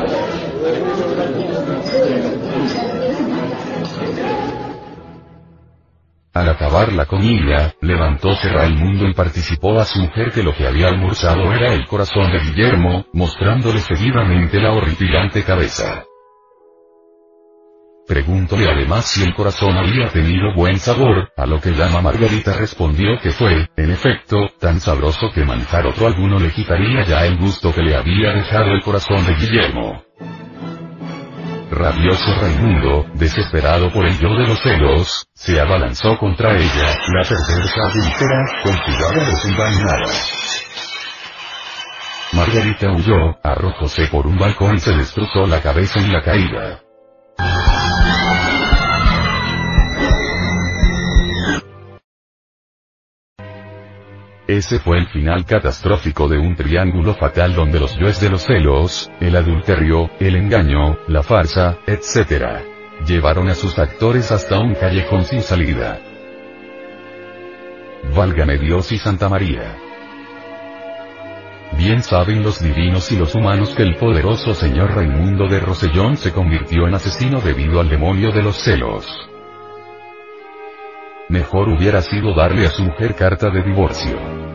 Al 6.34 6.50
acabar 6.50 6.94
la 6.94 7.06
comida, 7.06 7.74
levantóse 7.82 8.50
Raimundo 8.50 9.06
y 9.08 9.14
participó 9.14 9.80
a 9.80 9.86
su 9.86 10.00
mujer 10.00 10.32
que 10.32 10.42
lo 10.42 10.54
que 10.56 10.66
había 10.66 10.88
almorzado 10.88 11.54
era 11.54 11.74
el 11.74 11.86
corazón 11.86 12.32
de 12.32 12.40
Guillermo, 12.40 13.06
mostrándole 13.14 13.80
seguidamente 13.80 14.60
la 14.60 14.72
horripilante 14.72 15.44
cabeza. 15.44 16.06
Pregúntole 18.08 18.70
además 18.70 19.06
si 19.06 19.24
el 19.24 19.34
corazón 19.34 19.78
había 19.78 20.10
tenido 20.10 20.54
buen 20.54 20.78
sabor, 20.78 21.32
a 21.38 21.46
lo 21.46 21.62
que 21.62 21.72
llama 21.72 22.02
Margarita 22.02 22.52
respondió 22.54 23.18
que 23.22 23.32
fue, 23.32 23.70
en 23.78 23.92
efecto, 23.92 24.50
tan 24.60 24.82
sabroso 24.82 25.32
que 25.34 25.46
manjar 25.46 25.88
otro 25.88 26.08
alguno 26.08 26.38
le 26.38 26.52
quitaría 26.52 27.06
ya 27.06 27.26
el 27.26 27.38
gusto 27.38 27.74
que 27.74 27.82
le 27.82 27.96
había 27.96 28.34
dejado 28.34 28.72
el 28.74 28.82
corazón 28.82 29.26
de 29.26 29.36
Guillermo. 29.36 30.04
Rabioso 31.72 32.36
Raimundo, 32.42 33.06
desesperado 33.16 33.90
por 33.92 34.06
el 34.06 34.20
yo 34.20 34.30
de 34.36 34.48
los 34.48 34.62
celos, 34.62 35.26
se 35.34 35.60
abalanzó 35.60 36.18
contra 36.18 36.56
ella, 36.56 36.98
la 37.08 37.24
perversa 37.24 37.82
adúltera, 37.90 38.46
con 38.64 38.74
cigarra 38.86 39.26
desenvainada. 39.26 40.14
Margarita 42.34 42.92
huyó, 42.92 43.38
arrojóse 43.44 44.08
por 44.08 44.28
un 44.28 44.38
balcón 44.38 44.76
y 44.76 44.80
se 44.80 44.92
destrozó 44.92 45.48
la 45.48 45.62
cabeza 45.62 46.00
en 46.00 46.12
la 46.12 46.22
caída. 46.22 46.82
Ese 54.48 54.80
fue 54.80 54.98
el 54.98 55.08
final 55.08 55.46
catastrófico 55.46 56.28
de 56.28 56.38
un 56.38 56.56
triángulo 56.58 57.14
fatal 57.14 57.56
donde 57.56 57.80
los 57.80 57.98
yoes 57.98 58.20
de 58.20 58.30
los 58.30 58.44
celos, 58.44 59.10
el 59.22 59.38
adulterio, 59.38 60.10
el 60.20 60.36
engaño, 60.36 60.98
la 61.08 61.24
farsa, 61.24 61.78
etc. 61.88 62.62
Llevaron 63.08 63.48
a 63.48 63.56
sus 63.56 63.80
actores 63.80 64.32
hasta 64.34 64.60
un 64.60 64.76
callejón 64.76 65.24
sin 65.24 65.42
salida. 65.42 66.02
Válgame 68.14 68.58
Dios 68.58 68.92
y 68.92 68.98
Santa 68.98 69.30
María. 69.30 69.78
Bien 71.78 72.04
saben 72.04 72.44
los 72.44 72.62
divinos 72.62 73.12
y 73.14 73.18
los 73.18 73.34
humanos 73.36 73.74
que 73.74 73.84
el 73.84 73.96
poderoso 73.96 74.54
señor 74.54 74.94
Raimundo 74.94 75.48
de 75.48 75.62
Rosellón 75.62 76.18
se 76.18 76.34
convirtió 76.34 76.86
en 76.86 76.96
asesino 76.96 77.40
debido 77.40 77.80
al 77.80 77.90
demonio 77.90 78.32
de 78.32 78.44
los 78.44 78.58
celos. 78.58 79.33
Mejor 81.34 81.68
hubiera 81.68 82.00
sido 82.04 82.36
darle 82.36 82.68
a 82.68 82.70
su 82.70 82.84
mujer 82.84 83.16
carta 83.16 83.50
de 83.50 83.64
divorcio. 83.64 84.53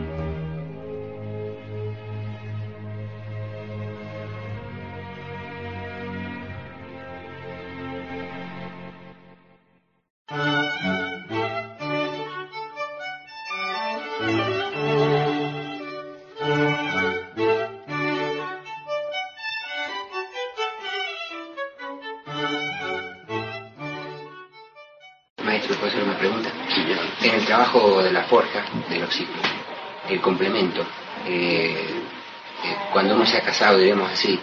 Diríamos 33.79 34.11
así, 34.11 34.39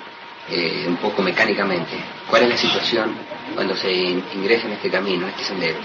eh, 0.51 0.85
un 0.89 0.97
poco 0.97 1.23
mecánicamente, 1.23 1.97
¿cuál 2.29 2.43
es 2.45 2.49
la 2.51 2.57
situación 2.57 3.15
cuando 3.55 3.77
se 3.77 3.93
in- 3.93 4.25
ingresa 4.35 4.67
en 4.67 4.75
este 4.75 4.91
camino, 4.91 5.23
en 5.27 5.31
este 5.33 5.45
sendero? 5.45 5.79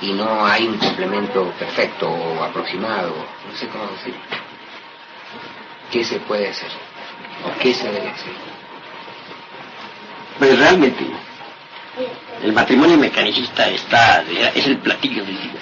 Y 0.00 0.12
no 0.12 0.44
hay 0.44 0.66
un 0.66 0.78
complemento 0.78 1.52
perfecto 1.58 2.08
o 2.10 2.42
aproximado, 2.42 3.14
no 3.50 3.56
sé 3.56 3.68
cómo 3.68 3.86
decir. 3.92 4.14
¿Qué 5.90 6.04
se 6.04 6.18
puede 6.20 6.48
hacer? 6.48 6.70
¿O 7.46 7.58
qué 7.60 7.72
se 7.74 7.84
debe 7.90 8.08
hacer? 8.08 8.32
Pues 10.38 10.58
realmente, 10.58 11.04
el 12.42 12.52
matrimonio 12.52 12.96
mecanicista 12.96 13.68
está, 13.68 14.22
es 14.54 14.66
el 14.66 14.78
platillo 14.78 15.24
del 15.24 15.36
día. 15.40 15.60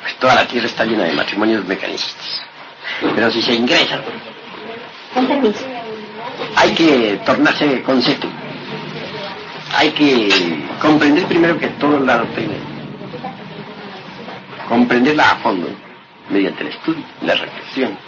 Pues 0.00 0.14
toda 0.16 0.34
la 0.36 0.46
tierra 0.46 0.66
está 0.66 0.84
llena 0.84 1.04
de 1.04 1.12
matrimonios 1.12 1.64
mecanicistas. 1.66 2.42
Pero 3.14 3.30
si 3.30 3.42
se 3.42 3.54
ingresan, 3.54 4.02
Con 5.12 5.26
permiso. 5.26 5.64
Hay 6.56 6.74
que 6.74 7.20
tornarse 7.24 7.82
concepto. 7.82 8.28
Hay 9.74 9.90
que 9.90 10.28
comprender 10.80 11.24
primero 11.26 11.58
que 11.58 11.68
todo 11.68 11.98
la 12.00 12.18
doctrina. 12.18 12.54
Comprenderla 14.68 15.30
a 15.30 15.36
fondo, 15.36 15.68
mediante 16.30 16.62
el 16.62 16.68
estudio, 16.68 17.04
la 17.22 17.34
reflexión. 17.34 17.98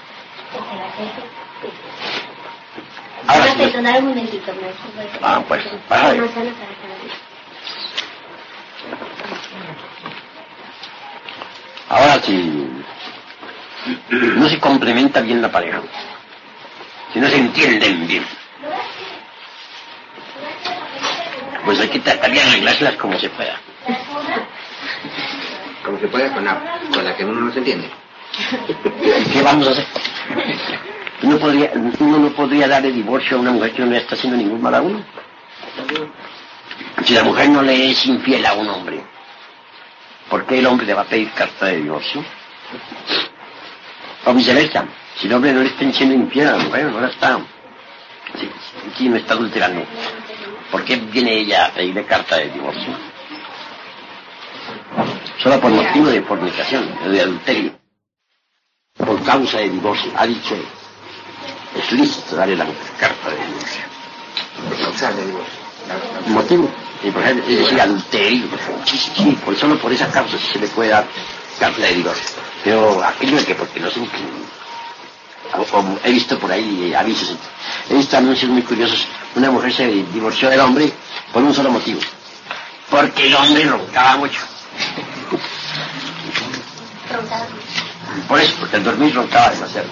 Ahora 3.27 3.55
sí. 3.55 3.73
Ah, 5.23 5.43
pues, 5.47 5.63
para 5.89 6.09
ahí. 6.11 6.21
Ahora 11.89 12.21
si 12.23 12.69
no 14.11 14.49
se 14.49 14.59
complementa 14.59 15.21
bien 15.21 15.43
la 15.43 15.51
pareja, 15.51 15.83
si 17.15 17.21
no 17.21 17.29
se 17.29 17.37
entienden 17.37 18.09
bien, 18.09 18.27
pues 21.65 21.79
hay 21.79 21.89
que 21.89 22.01
tratar 22.01 22.29
de 22.29 22.41
arreglárselas 22.41 22.97
como 22.97 23.17
se 23.21 23.31
pueda. 23.31 23.57
Como 25.85 26.01
se 26.01 26.09
puede 26.09 26.33
con 26.33 26.45
la, 26.45 26.81
con 26.93 27.05
la 27.05 27.17
que 27.17 27.25
uno 27.25 27.41
no 27.41 27.53
se 27.53 27.61
entiende. 27.61 27.89
¿Y 29.05 29.31
qué 29.31 29.43
vamos 29.43 29.69
a 29.69 29.71
hacer? 29.71 29.87
Uno, 31.23 31.39
podría, 31.39 31.71
uno 32.01 32.19
no 32.19 32.31
podría 32.31 32.67
darle 32.67 32.91
divorcio 32.91 33.37
a 33.37 33.41
una 33.41 33.53
mujer 33.53 33.73
que 33.73 33.83
no 33.83 33.93
le 33.93 33.99
está 33.99 34.17
haciendo 34.17 34.37
ningún 34.37 34.61
mal 34.61 34.75
a 34.75 34.83
uno. 34.83 35.05
Si 37.05 37.15
la 37.15 37.23
mujer 37.23 37.49
no 37.49 37.63
le 37.63 37.91
es 37.91 38.07
infiel 38.07 38.45
a 38.45 38.55
un 38.55 38.69
hombre, 38.69 39.01
¿por 40.29 40.45
qué 40.47 40.59
el 40.59 40.67
hombre 40.67 40.85
le 40.85 40.95
va 40.95 41.03
a 41.03 41.07
pedir 41.07 41.31
carta 41.31 41.67
de 41.67 41.77
divorcio? 41.77 42.25
O 44.25 44.35
viceversa, 44.35 44.85
si 45.17 45.27
el 45.27 45.35
hombre 45.35 45.53
no 45.53 45.61
le 45.61 45.69
está 45.69 45.91
siendo 45.93 46.15
infiel 46.15 46.49
a 46.49 46.57
la 46.57 46.65
mujer, 46.65 46.87
no 46.87 47.01
la 47.01 47.09
está. 47.09 47.39
Si, 48.39 48.51
si 48.97 49.09
no 49.09 49.17
está 49.17 49.35
adulterando, 49.35 49.85
¿por 50.71 50.85
qué 50.85 50.97
viene 50.97 51.39
ella 51.39 51.67
a 51.67 51.71
pedirle 51.71 52.05
carta 52.05 52.37
de 52.37 52.51
divorcio? 52.51 52.93
Solo 55.43 55.61
por 55.61 55.71
motivo 55.71 56.07
de 56.09 56.23
fornicación, 56.23 56.89
de 57.11 57.21
adulterio 57.21 57.85
por 58.97 59.23
causa 59.23 59.59
de 59.59 59.71
divorcio. 59.71 60.13
Ha 60.17 60.27
dicho, 60.27 60.57
es 61.77 61.93
lícito 61.93 62.37
darle 62.37 62.57
la 62.57 62.67
carta 62.99 63.31
de 63.31 63.47
divorcio. 63.47 63.83
Por 64.69 64.79
causar 64.79 65.15
de 65.15 65.27
divorcio. 65.27 65.65
Motivo, 66.29 66.71
y 67.03 67.11
por 67.11 67.23
ejemplo, 67.23 67.45
es 67.49 67.59
decir, 67.59 67.81
adulterio. 67.81 68.47
Sí, 68.85 68.97
sí, 68.97 69.13
sí, 69.17 69.39
por, 69.45 69.57
solo 69.57 69.79
por 69.79 69.93
esa 69.93 70.11
causa 70.11 70.39
se 70.39 70.59
le 70.59 70.69
puede 70.69 70.91
dar 70.91 71.07
carta 71.59 71.83
de 71.83 71.95
divorcio. 71.95 72.37
Pero 72.63 73.05
aquello 73.05 73.37
de 73.37 73.45
que 73.45 73.55
porque 73.55 73.81
no 73.81 73.91
sé, 73.91 74.01
o- 75.53 75.79
o 75.79 75.99
he 76.05 76.11
visto 76.13 76.39
por 76.39 76.51
ahí 76.51 76.91
eh, 76.93 76.97
avisos, 76.97 77.37
he 77.91 77.95
visto 77.95 78.17
anuncios 78.17 78.51
muy 78.51 78.63
curiosos, 78.63 79.07
una 79.37 79.51
mujer 79.51 79.73
se 79.73 79.87
divorció 79.89 80.49
del 80.51 80.61
hombre 80.61 80.93
por 81.33 81.43
un 81.43 81.53
solo 81.55 81.71
motivo. 81.71 82.01
Porque 82.91 83.27
el 83.27 83.35
hombre 83.35 83.65
roncaba 83.65 84.17
mucho. 84.19 84.41
Roncaba. 87.13 87.47
Por 88.29 88.41
eso, 88.41 88.55
porque 88.61 88.77
al 88.77 88.85
dormir 88.85 89.15
roncaba 89.15 89.51
demasiado. 89.51 89.89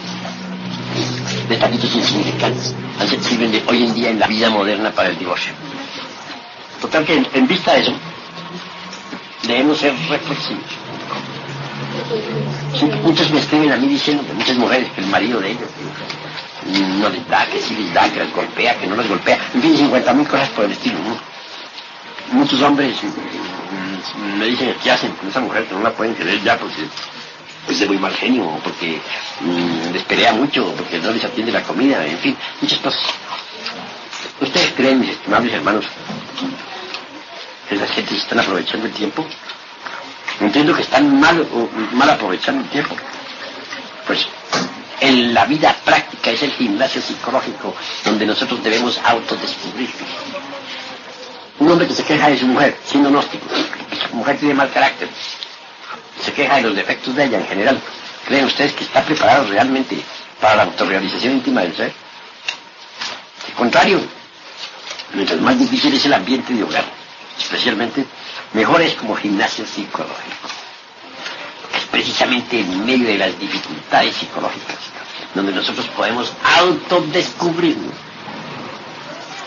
Detallitos 1.48 1.94
insignificantes. 1.94 2.74
Así 3.00 3.16
sirven 3.22 3.50
de 3.52 3.62
hoy 3.66 3.84
en 3.84 3.94
día 3.94 4.10
en 4.10 4.18
la 4.20 4.26
vida 4.26 4.50
moderna 4.50 4.90
para 4.90 5.08
el 5.08 5.18
divorcio. 5.18 5.52
Total 6.80 7.04
que 7.04 7.14
en, 7.14 7.28
en 7.32 7.46
vista 7.48 7.72
de 7.74 7.80
eso, 7.80 7.92
debemos 9.44 9.78
ser 9.78 9.94
reflexivos. 10.08 10.62
Muchos 13.02 13.30
me 13.30 13.40
escriben 13.40 13.72
a 13.72 13.76
mí 13.76 13.88
diciendo 13.88 14.24
que 14.26 14.32
muchas 14.32 14.56
mujeres, 14.56 14.90
que 14.92 15.00
el 15.00 15.06
marido 15.08 15.40
de 15.40 15.50
ellos 15.50 15.68
no 17.00 17.08
les 17.08 17.28
da, 17.28 17.46
que 17.46 17.60
sí 17.60 17.74
les 17.74 17.92
da, 17.92 18.08
que 18.10 18.20
las 18.20 18.32
golpea, 18.32 18.78
que 18.78 18.86
no 18.86 18.96
las 18.96 19.08
golpea. 19.08 19.38
En 19.54 19.62
fin, 19.62 19.76
50 19.76 20.12
mil 20.14 20.28
cosas 20.28 20.48
por 20.50 20.64
el 20.64 20.72
estilo. 20.72 20.98
Muchos 22.32 22.60
hombres 22.62 22.96
mm, 23.02 24.38
me 24.38 24.46
dicen 24.46 24.74
qué 24.82 24.90
hacen 24.90 25.12
con 25.12 25.28
esa 25.28 25.40
mujer 25.40 25.66
que 25.66 25.74
no 25.74 25.82
la 25.82 25.92
pueden 25.92 26.14
querer 26.14 26.42
ya 26.42 26.56
porque 26.56 26.86
es 27.68 27.78
de 27.78 27.86
muy 27.86 27.98
mal 27.98 28.14
genio, 28.14 28.58
porque 28.62 29.00
mm, 29.40 29.92
les 29.92 30.02
pelea 30.04 30.32
mucho, 30.32 30.72
porque 30.76 30.98
no 30.98 31.10
les 31.12 31.24
atiende 31.24 31.52
la 31.52 31.62
comida, 31.62 32.04
en 32.06 32.18
fin, 32.18 32.36
muchas 32.60 32.78
cosas. 32.78 33.02
¿Ustedes 34.40 34.72
creen, 34.76 35.00
mis 35.00 35.10
estimables 35.10 35.52
hermanos, 35.52 35.84
que 37.68 37.76
las 37.76 37.90
gentes 37.90 38.18
están 38.18 38.40
aprovechando 38.40 38.86
el 38.86 38.92
tiempo? 38.92 39.26
Entiendo 40.42 40.74
que 40.74 40.82
están 40.82 41.20
mal, 41.20 41.46
mal 41.92 42.10
aprovechando 42.10 42.64
el 42.64 42.68
tiempo. 42.70 42.96
Pues 44.06 44.26
en 45.00 45.32
la 45.32 45.44
vida 45.44 45.74
práctica 45.84 46.30
es 46.32 46.42
el 46.42 46.50
gimnasio 46.52 47.00
psicológico 47.00 47.74
donde 48.04 48.26
nosotros 48.26 48.62
debemos 48.62 48.98
autodescubrirnos. 49.04 50.08
Un 51.60 51.70
hombre 51.70 51.86
que 51.86 51.94
se 51.94 52.02
queja 52.02 52.28
de 52.28 52.38
su 52.38 52.46
mujer, 52.46 52.76
siendo 52.84 53.10
gnóstico, 53.10 53.46
que 53.88 53.96
su 53.96 54.16
mujer 54.16 54.36
tiene 54.38 54.54
mal 54.54 54.72
carácter, 54.72 55.08
se 56.20 56.32
queja 56.32 56.56
de 56.56 56.62
los 56.62 56.74
defectos 56.74 57.14
de 57.14 57.24
ella 57.24 57.38
en 57.38 57.46
general. 57.46 57.80
¿Creen 58.26 58.44
ustedes 58.46 58.72
que 58.72 58.82
está 58.82 59.02
preparado 59.02 59.46
realmente 59.46 59.96
para 60.40 60.56
la 60.56 60.62
autorrealización 60.64 61.34
íntima 61.34 61.60
del 61.60 61.76
ser? 61.76 61.92
Al 63.46 63.54
contrario, 63.54 64.00
mientras 65.14 65.40
más 65.40 65.56
difícil 65.56 65.94
es 65.94 66.04
el 66.04 66.14
ambiente 66.14 66.52
de 66.52 66.64
hogar, 66.64 66.84
especialmente, 67.38 68.04
mejor 68.54 68.82
es 68.82 68.94
como 68.94 69.14
gimnasio 69.14 69.66
psicológico. 69.66 70.48
Es 71.76 71.84
precisamente 71.90 72.60
en 72.60 72.84
medio 72.84 73.08
de 73.08 73.18
las 73.18 73.38
dificultades 73.38 74.14
psicológicas 74.16 74.92
donde 75.34 75.52
nosotros 75.52 75.86
podemos 75.96 76.32
autodescubrirnos. 76.58 77.94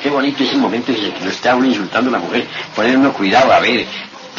Qué 0.01 0.09
bonito 0.09 0.43
es 0.43 0.51
el 0.51 0.59
momento 0.59 0.91
en 0.91 1.03
el 1.03 1.13
que 1.13 1.23
no 1.25 1.31
está 1.31 1.55
uno 1.55 1.65
insultando 1.67 2.09
a 2.09 2.13
la 2.13 2.19
mujer, 2.19 2.47
poner 2.75 2.97
uno 2.97 3.13
cuidado 3.13 3.51
a 3.51 3.59
ver 3.59 3.85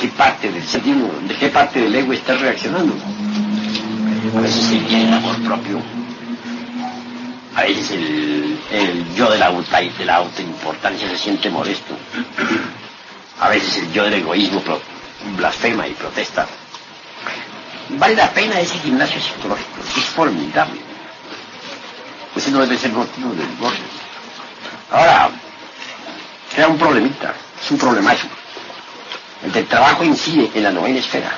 qué 0.00 0.09
parte 0.09 0.50
del 0.50 0.62
ser 0.66 0.83
de 0.83 1.35
qué 1.38 1.48
parte 1.48 1.81
del 1.81 1.94
ego 1.94 2.12
está 2.12 2.35
reaccionando. 2.37 2.94
A 4.37 4.40
veces 4.40 4.64
sería 4.64 5.02
el 5.02 5.12
amor 5.12 5.37
propio. 5.42 5.81
A 7.55 7.62
veces 7.62 7.90
el, 7.90 8.59
yo 9.16 9.31
de 9.31 9.38
la 9.38 9.46
autoimportancia 10.16 11.09
se 11.09 11.16
siente 11.16 11.48
molesto. 11.50 11.96
A 13.47 13.49
veces 13.49 13.77
el 13.77 13.93
yo 13.93 14.03
del 14.03 14.15
egoísmo 14.15 14.61
blasfema 15.37 15.87
y 15.87 15.95
protesta. 15.95 16.49
Vale 17.91 18.17
la 18.17 18.29
pena 18.33 18.59
ese 18.59 18.77
gimnasio 18.81 19.21
psicológico, 19.21 19.83
es 19.97 20.05
formidable. 20.07 20.81
Ese 22.35 22.51
no 22.51 22.59
debe 22.59 22.77
ser 22.77 22.91
motivo 22.91 23.33
de 23.35 23.47
divorcio. 23.47 23.85
Ahora, 24.91 25.31
queda 26.57 26.67
un 26.67 26.77
problemita, 26.77 27.35
es 27.63 27.71
un 27.71 27.79
problemazo. 27.79 28.27
El 29.45 29.53
del 29.53 29.69
trabajo 29.69 30.03
incide 30.03 30.51
en 30.53 30.65
la 30.65 30.73
novena 30.73 30.99
esfera, 30.99 31.31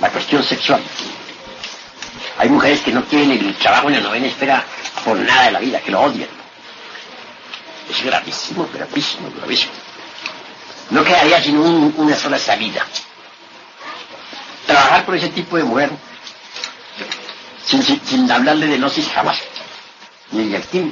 la 0.00 0.10
cuestión 0.10 0.44
sexual. 0.44 0.80
Hay 2.38 2.48
mujeres 2.48 2.80
que 2.82 2.92
no 2.92 3.04
quieren 3.06 3.32
el 3.32 3.56
trabajo 3.56 3.88
en 3.88 3.94
la 3.94 4.00
novena 4.02 4.28
esfera 4.28 4.64
por 5.04 5.18
nada 5.18 5.46
de 5.46 5.50
la 5.50 5.58
vida, 5.58 5.80
que 5.80 5.90
lo 5.90 6.00
odian. 6.00 6.28
Es 7.90 8.04
gravísimo, 8.04 8.68
gravísimo, 8.72 9.32
gravísimo. 9.36 9.87
No 10.90 11.04
quedaría 11.04 11.42
sino 11.42 11.62
un- 11.62 11.94
una 11.96 12.16
sola 12.16 12.38
salida. 12.38 12.84
Trabajar 14.66 15.04
con 15.04 15.14
ese 15.16 15.28
tipo 15.28 15.56
de 15.56 15.64
mujer, 15.64 15.90
sin, 17.64 17.82
sin- 17.82 18.00
sin 18.04 18.30
hablarle 18.30 18.66
de 18.66 18.78
gnosis 18.78 19.08
jamás, 19.08 19.38
ni 20.32 20.48
de 20.48 20.56
activo. 20.56 20.90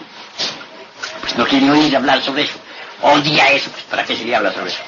Pues 1.21 1.37
no 1.37 1.47
quiere 1.47 1.71
oír 1.71 1.95
hablar 1.97 2.23
sobre 2.23 2.43
eso. 2.43 2.55
Odia 3.03 3.51
eso, 3.53 3.71
pues 3.71 3.85
¿para 3.85 4.05
qué 4.05 4.17
sería 4.17 4.39
hablar 4.39 4.55
sobre 4.55 4.71
eso? 4.71 4.81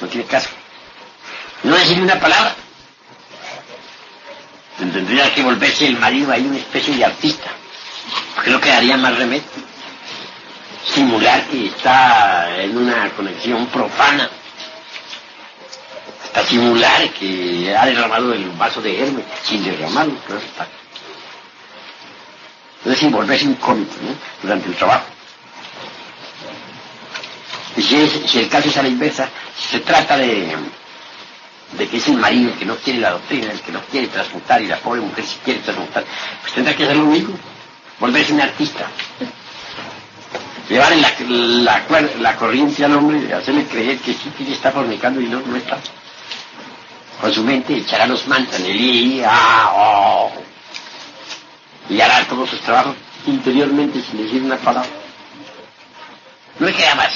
No 0.00 0.08
tiene 0.08 0.26
caso. 0.26 0.48
No 1.62 1.74
decirle 1.76 2.02
una 2.02 2.20
palabra. 2.20 2.54
Tendría 4.78 5.32
que 5.34 5.42
volverse 5.42 5.86
el 5.86 5.98
marido 5.98 6.30
ahí 6.32 6.42
una 6.44 6.58
especie 6.58 6.96
de 6.96 7.04
artista. 7.04 7.50
Porque 8.34 8.50
no 8.50 8.60
quedaría 8.60 8.96
más 8.96 9.16
remedio. 9.16 9.42
Simular 10.86 11.46
que 11.48 11.66
está 11.66 12.56
en 12.62 12.76
una 12.76 13.10
conexión 13.10 13.66
profana. 13.68 14.28
Hasta 16.24 16.44
simular 16.46 17.08
que 17.10 17.74
ha 17.76 17.86
derramado 17.86 18.32
el 18.32 18.50
vaso 18.50 18.82
de 18.82 19.00
Hermes 19.00 19.24
sin 19.44 19.64
derramarlo. 19.64 20.14
Claro 20.26 20.40
está. 20.42 20.66
Es 22.84 22.90
decir, 22.90 23.10
volverse 23.10 23.46
un 23.46 23.54
cómico 23.54 23.94
¿no? 24.02 24.14
durante 24.42 24.68
el 24.68 24.74
trabajo. 24.76 25.06
Y 27.76 27.82
si, 27.82 28.06
si 28.28 28.38
el 28.40 28.48
caso 28.48 28.68
es 28.68 28.76
a 28.76 28.82
la 28.82 28.88
inversa, 28.88 29.28
si 29.56 29.68
se 29.68 29.80
trata 29.80 30.16
de, 30.18 30.54
de 31.78 31.88
que 31.88 31.96
es 31.96 32.08
el 32.08 32.18
marido 32.18 32.50
el 32.52 32.58
que 32.58 32.64
no 32.66 32.76
quiere 32.76 33.00
la 33.00 33.10
doctrina, 33.12 33.50
el 33.50 33.60
que 33.60 33.72
no 33.72 33.80
quiere 33.90 34.08
transmutar 34.08 34.60
y 34.62 34.66
la 34.66 34.78
pobre 34.78 35.00
mujer 35.00 35.24
si 35.24 35.36
quiere 35.38 35.60
transmutar, 35.60 36.04
pues 36.42 36.52
tendrá 36.52 36.76
que 36.76 36.84
hacer 36.84 36.96
lo 36.96 37.06
mismo, 37.06 37.36
volverse 37.98 38.32
un 38.32 38.40
artista. 38.42 38.86
Llevar 40.68 40.92
en 40.92 41.02
la, 41.02 41.12
la, 41.90 42.00
la 42.20 42.36
corriente 42.36 42.84
al 42.84 42.94
hombre, 42.94 43.32
hacerle 43.34 43.66
creer 43.66 43.98
que 43.98 44.14
sí, 44.14 44.30
que 44.36 44.50
está 44.52 44.72
fornicando 44.72 45.20
y 45.20 45.26
no, 45.28 45.40
no 45.40 45.56
está. 45.56 45.78
Con 47.20 47.32
su 47.32 47.44
mente 47.44 47.76
echará 47.76 48.06
los 48.06 48.26
mantras, 48.26 48.60
el 48.60 48.80
i, 48.80 49.22
a, 49.24 49.70
o, 49.74 50.32
y 51.90 52.00
hará 52.00 52.24
todos 52.26 52.48
sus 52.50 52.60
trabajos 52.60 52.96
interiormente 53.26 54.00
sin 54.02 54.22
decir 54.22 54.42
una 54.42 54.56
palabra. 54.56 54.88
No 56.58 56.66
le 56.66 56.72
queda 56.74 56.94
más. 56.94 57.12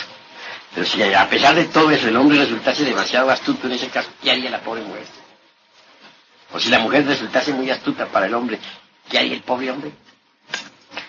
Pero 0.75 0.87
si 0.87 1.03
a 1.03 1.29
pesar 1.29 1.55
de 1.55 1.65
todo 1.65 1.91
eso 1.91 2.09
el 2.09 2.17
hombre 2.17 2.39
resultase 2.39 2.85
demasiado 2.85 3.31
astuto 3.31 3.67
en 3.67 3.73
ese 3.73 3.89
caso, 3.89 4.11
¿qué 4.23 4.31
haría 4.31 4.51
la 4.51 4.61
pobre 4.61 4.83
mujer? 4.83 5.07
O 6.53 6.61
si 6.61 6.69
la 6.69 6.79
mujer 6.79 7.07
resultase 7.07 7.53
muy 7.53 7.71
astuta 7.71 8.07
para 8.07 8.27
el 8.27 8.35
hombre, 8.35 8.59
¿qué 9.09 9.19
haría 9.19 9.35
el 9.35 9.43
pobre 9.43 9.71
hombre? 9.71 9.91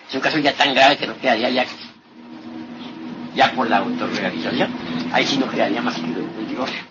Es 0.08 0.14
un 0.14 0.20
caso 0.20 0.38
ya 0.38 0.52
tan 0.54 0.74
grave 0.74 0.96
que 0.98 1.06
no 1.06 1.18
quedaría 1.18 1.50
ya, 1.50 1.66
ya 3.34 3.52
por 3.52 3.68
la 3.68 3.78
autorrealización. 3.78 4.72
Ahí 5.12 5.26
sí 5.26 5.38
no 5.38 5.48
quedaría 5.50 5.80
más 5.82 5.94
que 5.94 6.02
el 6.02 6.48
divorcio. 6.48 6.82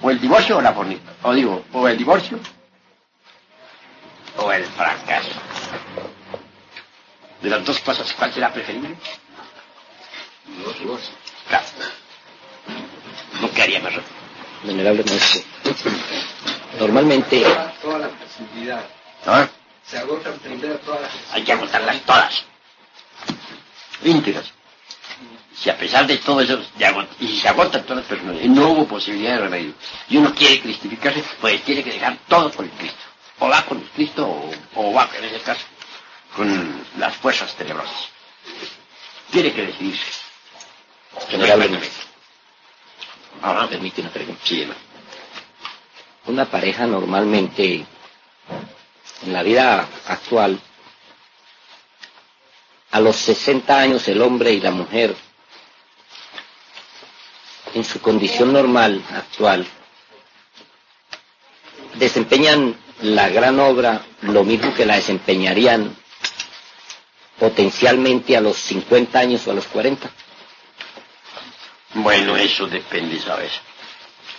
O 0.00 0.10
el 0.10 0.20
divorcio 0.20 0.58
o 0.58 0.60
la 0.60 0.72
fornica. 0.72 1.12
O 1.22 1.32
digo, 1.32 1.64
o 1.72 1.88
el 1.88 1.96
divorcio 1.96 2.38
o 4.38 4.52
el 4.52 4.64
fracaso. 4.64 5.30
De 7.42 7.50
las 7.50 7.64
dos 7.64 7.78
cosas, 7.80 8.12
¿cuál 8.14 8.32
será 8.32 8.52
preferible? 8.52 8.96
Divorcio. 10.78 11.10
Claro. 11.48 11.66
No 13.40 13.50
quedaría 13.52 13.80
más. 13.80 13.92
Venerable 14.64 15.04
maestro. 15.04 15.42
Normalmente, 16.78 17.44
Todas 17.82 18.00
las 18.00 18.10
posibilidades. 18.10 18.86
¿No? 19.26 19.48
Se 19.84 19.98
agotan 19.98 20.38
primero 20.38 20.76
todas 20.80 21.02
las 21.02 21.10
Hay 21.32 21.42
que 21.44 21.52
agotarlas 21.52 22.00
todas. 22.02 22.44
Íntegras. 24.04 24.52
Si 25.54 25.68
a 25.70 25.76
pesar 25.76 26.06
de 26.06 26.18
todo 26.18 26.40
eso, 26.40 26.60
y 27.18 27.26
si 27.26 27.40
se 27.40 27.48
agotan 27.48 27.82
todas 27.82 27.98
las 27.98 28.06
personas, 28.06 28.36
y 28.42 28.48
no 28.48 28.68
hubo 28.68 28.86
posibilidad 28.86 29.34
de 29.34 29.40
remedio, 29.40 29.74
y 30.08 30.16
uno 30.16 30.32
quiere 30.34 30.60
cristificarse, 30.60 31.24
pues 31.40 31.62
tiene 31.64 31.82
que 31.82 31.90
dejar 31.90 32.16
todo 32.28 32.50
por 32.50 32.64
el 32.64 32.70
Cristo. 32.72 32.98
O 33.40 33.48
va 33.48 33.64
con 33.64 33.78
el 33.78 33.88
Cristo, 33.90 34.24
o, 34.26 34.50
o 34.76 34.92
va, 34.92 35.08
en 35.18 35.24
ese 35.24 35.40
caso, 35.40 35.64
con 36.36 36.84
las 36.98 37.16
fuerzas 37.16 37.54
tenebrosas. 37.56 38.08
Tiene 39.30 39.52
que 39.52 39.66
decidirse. 39.66 40.04
Frecuentemente. 41.28 41.90
Ahora, 43.42 43.68
permite 43.68 44.00
una 44.00 44.10
pregunta. 44.10 44.40
sí, 44.44 44.62
hermano. 44.62 44.80
Una 46.26 46.44
pareja 46.44 46.86
normalmente, 46.86 47.84
en 49.22 49.32
la 49.32 49.42
vida 49.42 49.88
actual, 50.06 50.60
a 52.90 53.00
los 53.00 53.16
60 53.16 53.78
años 53.78 54.08
el 54.08 54.22
hombre 54.22 54.52
y 54.52 54.60
la 54.60 54.70
mujer, 54.70 55.14
en 57.74 57.84
su 57.84 58.00
condición 58.00 58.52
normal 58.52 59.02
actual, 59.14 59.66
desempeñan 61.94 62.76
la 63.02 63.28
gran 63.28 63.60
obra 63.60 64.02
lo 64.22 64.44
mismo 64.44 64.74
que 64.74 64.86
la 64.86 64.96
desempeñarían 64.96 65.94
potencialmente 67.38 68.36
a 68.36 68.40
los 68.40 68.56
50 68.56 69.18
años 69.18 69.46
o 69.46 69.50
a 69.52 69.54
los 69.54 69.66
40. 69.66 70.10
Bueno, 71.94 72.36
eso 72.36 72.66
depende, 72.66 73.20
¿sabes? 73.20 73.52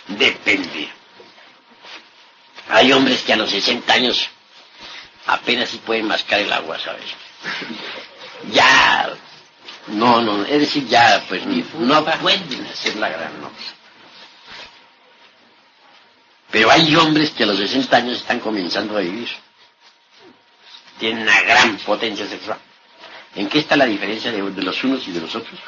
Depende. 0.08 0.88
Hay 2.68 2.92
hombres 2.92 3.22
que 3.22 3.32
a 3.32 3.36
los 3.36 3.50
60 3.50 3.92
años 3.92 4.28
apenas 5.26 5.70
si 5.70 5.78
pueden 5.78 6.06
mascar 6.06 6.40
el 6.40 6.52
agua, 6.52 6.78
¿sabes? 6.78 7.04
Ya, 8.52 9.12
no, 9.88 10.20
no, 10.22 10.44
es 10.44 10.60
decir, 10.60 10.86
ya, 10.88 11.22
pues, 11.28 11.42
no 11.74 12.04
pueden 12.04 12.66
hacer 12.66 12.96
la 12.96 13.08
gran 13.08 13.36
obra. 13.38 13.50
Pero 16.50 16.70
hay 16.70 16.94
hombres 16.96 17.30
que 17.30 17.44
a 17.44 17.46
los 17.46 17.58
60 17.58 17.96
años 17.96 18.18
están 18.18 18.40
comenzando 18.40 18.96
a 18.96 19.00
vivir. 19.00 19.28
Tienen 20.98 21.22
una 21.22 21.40
gran 21.42 21.76
potencia 21.78 22.26
sexual. 22.26 22.58
¿En 23.34 23.48
qué 23.48 23.60
está 23.60 23.76
la 23.76 23.86
diferencia 23.86 24.32
de, 24.32 24.42
de 24.50 24.62
los 24.62 24.82
unos 24.82 25.06
y 25.06 25.12
de 25.12 25.20
los 25.20 25.34
otros? 25.34 25.58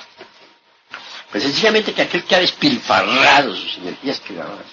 Pues 1.30 1.44
sencillamente 1.44 1.94
que 1.94 2.02
aquel 2.02 2.24
que 2.24 2.34
ha 2.36 2.40
despilfarrado 2.40 3.54
sus 3.54 3.78
energías 3.78 4.20
creadoras, 4.20 4.66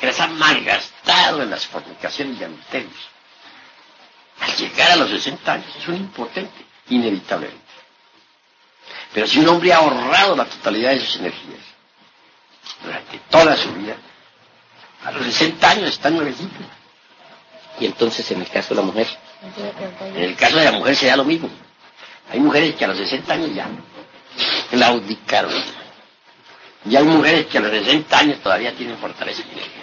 que 0.00 0.06
las 0.06 0.18
ha 0.20 0.28
malgastado 0.28 1.42
en 1.42 1.50
las 1.50 1.66
fornicaciones 1.66 2.40
y 2.40 2.44
adulterios, 2.44 2.94
al 4.40 4.56
llegar 4.56 4.92
a 4.92 4.96
los 4.96 5.10
60 5.10 5.52
años 5.52 5.76
es 5.76 5.88
un 5.88 5.96
impotente, 5.96 6.64
inevitablemente. 6.90 7.62
Pero 9.12 9.26
si 9.26 9.38
un 9.40 9.48
hombre 9.48 9.72
ha 9.72 9.78
ahorrado 9.78 10.36
la 10.36 10.44
totalidad 10.44 10.90
de 10.92 11.00
sus 11.00 11.16
energías 11.16 11.60
durante 12.82 13.18
toda 13.30 13.56
su 13.56 13.72
vida, 13.72 13.96
a 15.04 15.12
los 15.12 15.24
60 15.26 15.70
años 15.70 15.88
está 15.90 16.10
nuevecito. 16.10 16.56
Y 17.80 17.86
entonces, 17.86 18.28
en 18.32 18.40
el 18.42 18.48
caso 18.48 18.70
de 18.70 18.74
la 18.80 18.82
mujer, 18.82 19.06
En 20.14 20.22
el 20.22 20.34
caso 20.36 20.56
de 20.56 20.64
la 20.64 20.72
mujer 20.72 20.96
se 20.96 21.06
da 21.06 21.16
lo 21.16 21.24
mismo. 21.24 21.48
Hay 22.30 22.40
mujeres 22.40 22.74
que 22.74 22.84
a 22.84 22.88
los 22.88 22.98
60 22.98 23.32
años 23.32 23.54
ya 23.54 23.68
claudicaron. 24.70 25.52
Y 26.84 26.96
hay 26.96 27.04
mujeres 27.04 27.46
que 27.46 27.58
a 27.58 27.60
los 27.60 27.70
60 27.70 28.18
años 28.18 28.40
todavía 28.40 28.74
tienen 28.74 28.98
fortaleza 28.98 29.42
y 29.48 29.52
energía. 29.52 29.82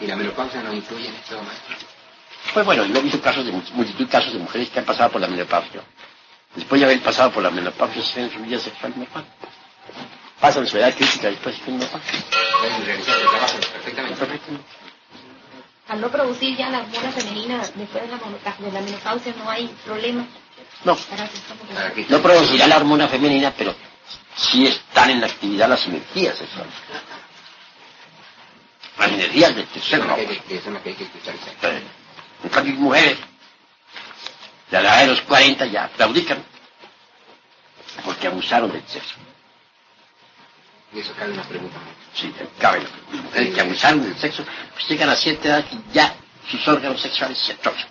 ¿Y 0.00 0.06
la 0.06 0.16
menopausia 0.16 0.62
no 0.62 0.72
influye 0.72 1.08
en 1.08 1.14
esto, 1.14 1.40
maestro? 1.42 1.76
Pues 2.54 2.64
bueno, 2.66 2.84
yo 2.86 2.96
he 2.98 3.02
visto 3.02 3.20
casos 3.20 3.44
de 3.44 3.52
mu- 3.52 3.62
multitud 3.74 4.04
de 4.06 4.10
casos 4.10 4.32
de 4.32 4.38
mujeres 4.38 4.70
que 4.70 4.78
han 4.78 4.84
pasado 4.84 5.10
por 5.12 5.20
la 5.20 5.26
menopausia. 5.28 5.82
Después 6.54 6.80
de 6.80 6.86
haber 6.86 7.02
pasado 7.02 7.30
por 7.32 7.42
la 7.42 7.50
menopausia, 7.50 8.02
se 8.02 8.20
ven 8.20 8.30
su 8.32 8.38
vida 8.40 8.58
sexual 8.58 8.92
normal. 8.96 9.24
Pasan 10.40 10.66
su 10.66 10.76
edad 10.78 10.94
crítica 10.94 11.28
después 11.28 11.64
de 11.64 11.72
normal. 11.72 12.00
Pueden 12.60 12.84
realizar 12.86 13.16
el 13.18 13.28
trabajo 13.28 13.58
perfectamente. 13.72 14.16
Perfectamente. 14.16 14.66
Al 15.88 16.00
no 16.00 16.08
producir 16.10 16.56
ya 16.56 16.68
la 16.70 16.80
hormona 16.80 17.12
femenina 17.12 17.58
después 17.58 18.02
de 18.02 18.08
la, 18.08 18.56
de 18.58 18.72
la 18.72 18.80
menopausia 18.80 19.34
no 19.38 19.48
hay 19.48 19.68
problema 19.84 20.26
No, 20.84 20.96
no 22.08 22.22
producirá 22.22 22.66
la 22.66 22.76
hormona 22.78 23.06
femenina, 23.06 23.52
pero 23.56 23.74
sí 24.34 24.66
están 24.66 25.10
en 25.10 25.22
actividad 25.22 25.68
las 25.68 25.86
energías 25.86 26.36
sexuales. 26.38 26.72
Las 28.98 29.10
energías 29.12 29.54
del 29.54 29.66
tercer 29.66 30.00
que 30.00 30.06
rojo. 30.06 30.16
que, 30.16 30.38
que 30.40 30.60
son 30.60 30.74
las 30.74 30.82
que 30.82 30.88
hay 30.88 30.94
que 30.96 31.04
escuchar. 31.04 31.34
En 32.42 32.50
cambio, 32.50 32.74
mujeres, 32.74 33.18
de 34.70 34.82
la 34.82 34.88
edad 34.88 35.00
de 35.02 35.06
los 35.08 35.20
40 35.22 35.66
ya 35.66 35.88
claudican, 35.88 36.42
porque 38.04 38.26
abusaron 38.26 38.72
del 38.72 38.86
sexo. 38.86 39.14
Y 40.92 41.00
eso 41.00 41.12
cabe 41.18 41.32
una 41.32 41.42
pregunta. 41.42 41.76
Sí, 42.14 42.32
cabe. 42.58 42.82
Las 43.12 43.22
mujeres 43.24 43.54
que 43.54 43.60
abusaron 43.60 44.02
del 44.02 44.16
sexo, 44.18 44.44
pues 44.72 44.88
llegan 44.88 45.10
a 45.10 45.16
cierta 45.16 45.48
edad 45.48 45.64
y 45.70 45.92
ya 45.92 46.14
sus 46.50 46.66
órganos 46.68 47.00
sexuales 47.00 47.38
se 47.38 47.52
atrofian. 47.52 47.88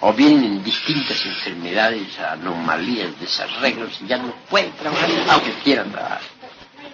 O 0.00 0.12
vienen 0.12 0.44
en 0.44 0.64
distintas 0.64 1.24
enfermedades, 1.24 2.18
anomalías, 2.18 3.18
desarreglos, 3.18 3.98
y 4.02 4.06
ya 4.06 4.18
no 4.18 4.34
pueden 4.50 4.72
trabajar, 4.72 5.10
aunque 5.30 5.52
quieran 5.64 5.90
trabajar. 5.90 6.20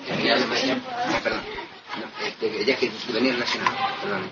Ya, 0.08 0.16
ya, 0.16 0.36
ya, 0.36 1.20
perdón. 1.22 1.42
No, 2.00 2.26
este, 2.26 2.64
ya 2.64 2.76
que 2.76 2.90
venía 3.12 3.32
relacionado, 3.32 3.76
perdón. 4.02 4.30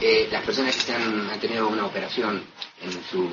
Eh, 0.00 0.28
las 0.30 0.42
personas 0.44 0.74
que 0.74 0.82
se 0.82 0.94
han, 0.94 1.30
han 1.30 1.38
tenido 1.40 1.68
una 1.68 1.86
operación 1.86 2.42
en 2.82 2.92
su, 3.10 3.28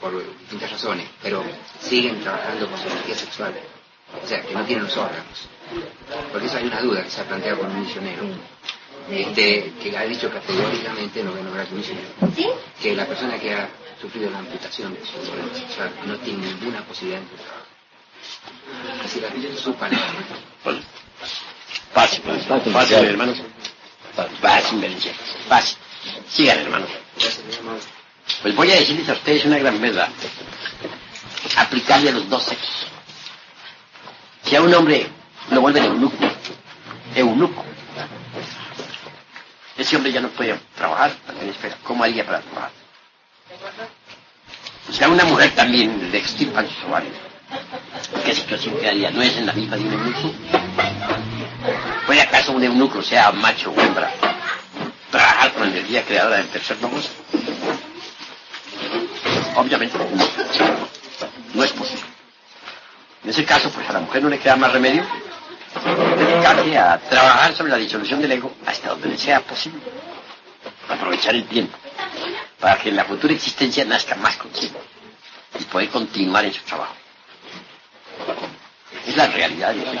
por 0.00 0.12
distintas 0.40 0.72
razones, 0.72 1.06
pero 1.22 1.44
siguen 1.80 2.20
trabajando 2.20 2.68
con 2.68 2.78
su 2.78 2.88
energía 2.88 3.14
sexual, 3.14 3.54
o 4.22 4.26
sea, 4.26 4.42
que 4.42 4.52
no 4.52 4.64
tienen 4.64 4.84
los 4.84 4.96
órganos. 4.96 5.48
Porque 6.32 6.46
eso 6.46 6.56
hay 6.56 6.64
una 6.66 6.80
duda 6.80 7.04
que 7.04 7.10
se 7.10 7.20
ha 7.20 7.24
planteado 7.24 7.58
por 7.60 7.68
un 7.68 7.80
misionero, 7.80 8.24
este, 9.08 9.72
que 9.82 9.96
ha 9.96 10.02
dicho 10.04 10.28
categóricamente, 10.30 11.22
no 11.22 11.30
voy 11.30 11.40
a 11.40 11.44
nombrar 11.44 11.68
su 11.68 11.74
misionero, 11.76 12.08
¿Sí? 12.36 12.48
que 12.82 12.94
la 12.96 13.06
persona 13.06 13.38
que 13.38 13.54
ha 13.54 13.68
sufrido 14.00 14.30
la 14.30 14.38
amputación 14.38 14.92
de 14.94 15.00
su 15.06 15.16
órgano 15.30 15.54
sexual 15.54 15.92
no 16.06 16.16
tiene 16.18 16.46
ninguna 16.46 16.84
posibilidad 16.84 17.20
de 17.20 17.26
trabajo. 17.36 17.66
Es 19.04 19.14
decir, 19.14 19.58
su 19.58 19.74
palabra. 19.74 20.06
Fácil, 21.92 22.22
fácil, 22.72 22.94
hermanos. 23.04 23.42
Fácil, 24.40 24.80
Belice, 24.80 25.12
fácil. 25.48 25.78
Sigan, 26.28 26.58
hermanos. 26.58 26.90
Pues 28.42 28.54
voy 28.54 28.70
a 28.70 28.76
decirles 28.76 29.08
a 29.08 29.12
ustedes 29.12 29.44
una 29.44 29.58
gran 29.58 29.80
verdad. 29.80 30.08
Aplicarle 31.56 32.10
a 32.10 32.12
los 32.12 32.28
dos 32.28 32.44
sexos. 32.44 32.86
Si 34.44 34.56
a 34.56 34.62
un 34.62 34.72
hombre 34.74 35.06
lo 35.50 35.60
vuelven 35.60 35.84
eunuco, 35.84 36.16
eunuco, 37.14 37.64
ese 39.76 39.96
hombre 39.96 40.12
ya 40.12 40.20
no 40.20 40.28
puede 40.30 40.58
trabajar. 40.76 41.12
¿Cómo 41.84 42.04
haría 42.04 42.24
para 42.24 42.40
trabajar? 42.40 42.70
Sea, 44.90 45.06
a 45.06 45.10
una 45.10 45.24
mujer 45.24 45.54
también 45.54 46.10
le 46.10 46.18
extirpan 46.18 46.68
sus 46.68 46.84
ovarios. 46.84 47.14
¿Qué 48.24 48.34
situación 48.34 48.76
quedaría? 48.78 49.10
¿No 49.10 49.22
es 49.22 49.36
en 49.36 49.46
la 49.46 49.52
misma 49.52 49.76
de 49.76 49.84
un 49.84 49.92
eunuco? 49.92 50.34
¿Puede 52.06 52.22
acaso 52.22 52.52
un 52.52 52.62
eunuco, 52.64 53.02
sea 53.02 53.30
macho 53.32 53.70
o 53.70 53.80
hembra, 53.80 54.12
con 55.60 55.68
la 55.70 55.76
energía 55.76 56.02
creadora 56.06 56.38
del 56.38 56.48
tercer 56.48 56.78
nomos? 56.80 57.10
Obviamente 59.56 59.98
no. 59.98 61.64
Es 61.64 61.72
posible. 61.72 62.04
En 63.24 63.28
ese 63.30 63.44
caso, 63.44 63.68
pues 63.70 63.86
a 63.90 63.92
la 63.92 64.00
mujer 64.00 64.22
no 64.22 64.30
le 64.30 64.38
queda 64.38 64.56
más 64.56 64.72
remedio 64.72 65.04
dedicarse 66.16 66.78
a 66.78 66.98
trabajar 66.98 67.54
sobre 67.54 67.72
la 67.72 67.76
disolución 67.76 68.22
del 68.22 68.32
ego 68.32 68.54
hasta 68.64 68.88
donde 68.88 69.08
le 69.10 69.18
sea 69.18 69.40
posible. 69.42 69.80
Aprovechar 70.88 71.34
el 71.34 71.44
tiempo 71.44 71.76
para 72.58 72.78
que 72.78 72.88
en 72.88 72.96
la 72.96 73.04
futura 73.04 73.34
existencia 73.34 73.84
nazca 73.84 74.14
más 74.16 74.36
consciente 74.38 74.80
y 75.58 75.64
poder 75.64 75.90
continuar 75.90 76.46
en 76.46 76.54
su 76.54 76.62
trabajo. 76.62 76.94
Es 79.06 79.14
la 79.14 79.26
realidad 79.26 79.74
de 79.74 79.86
hoy. 79.90 80.00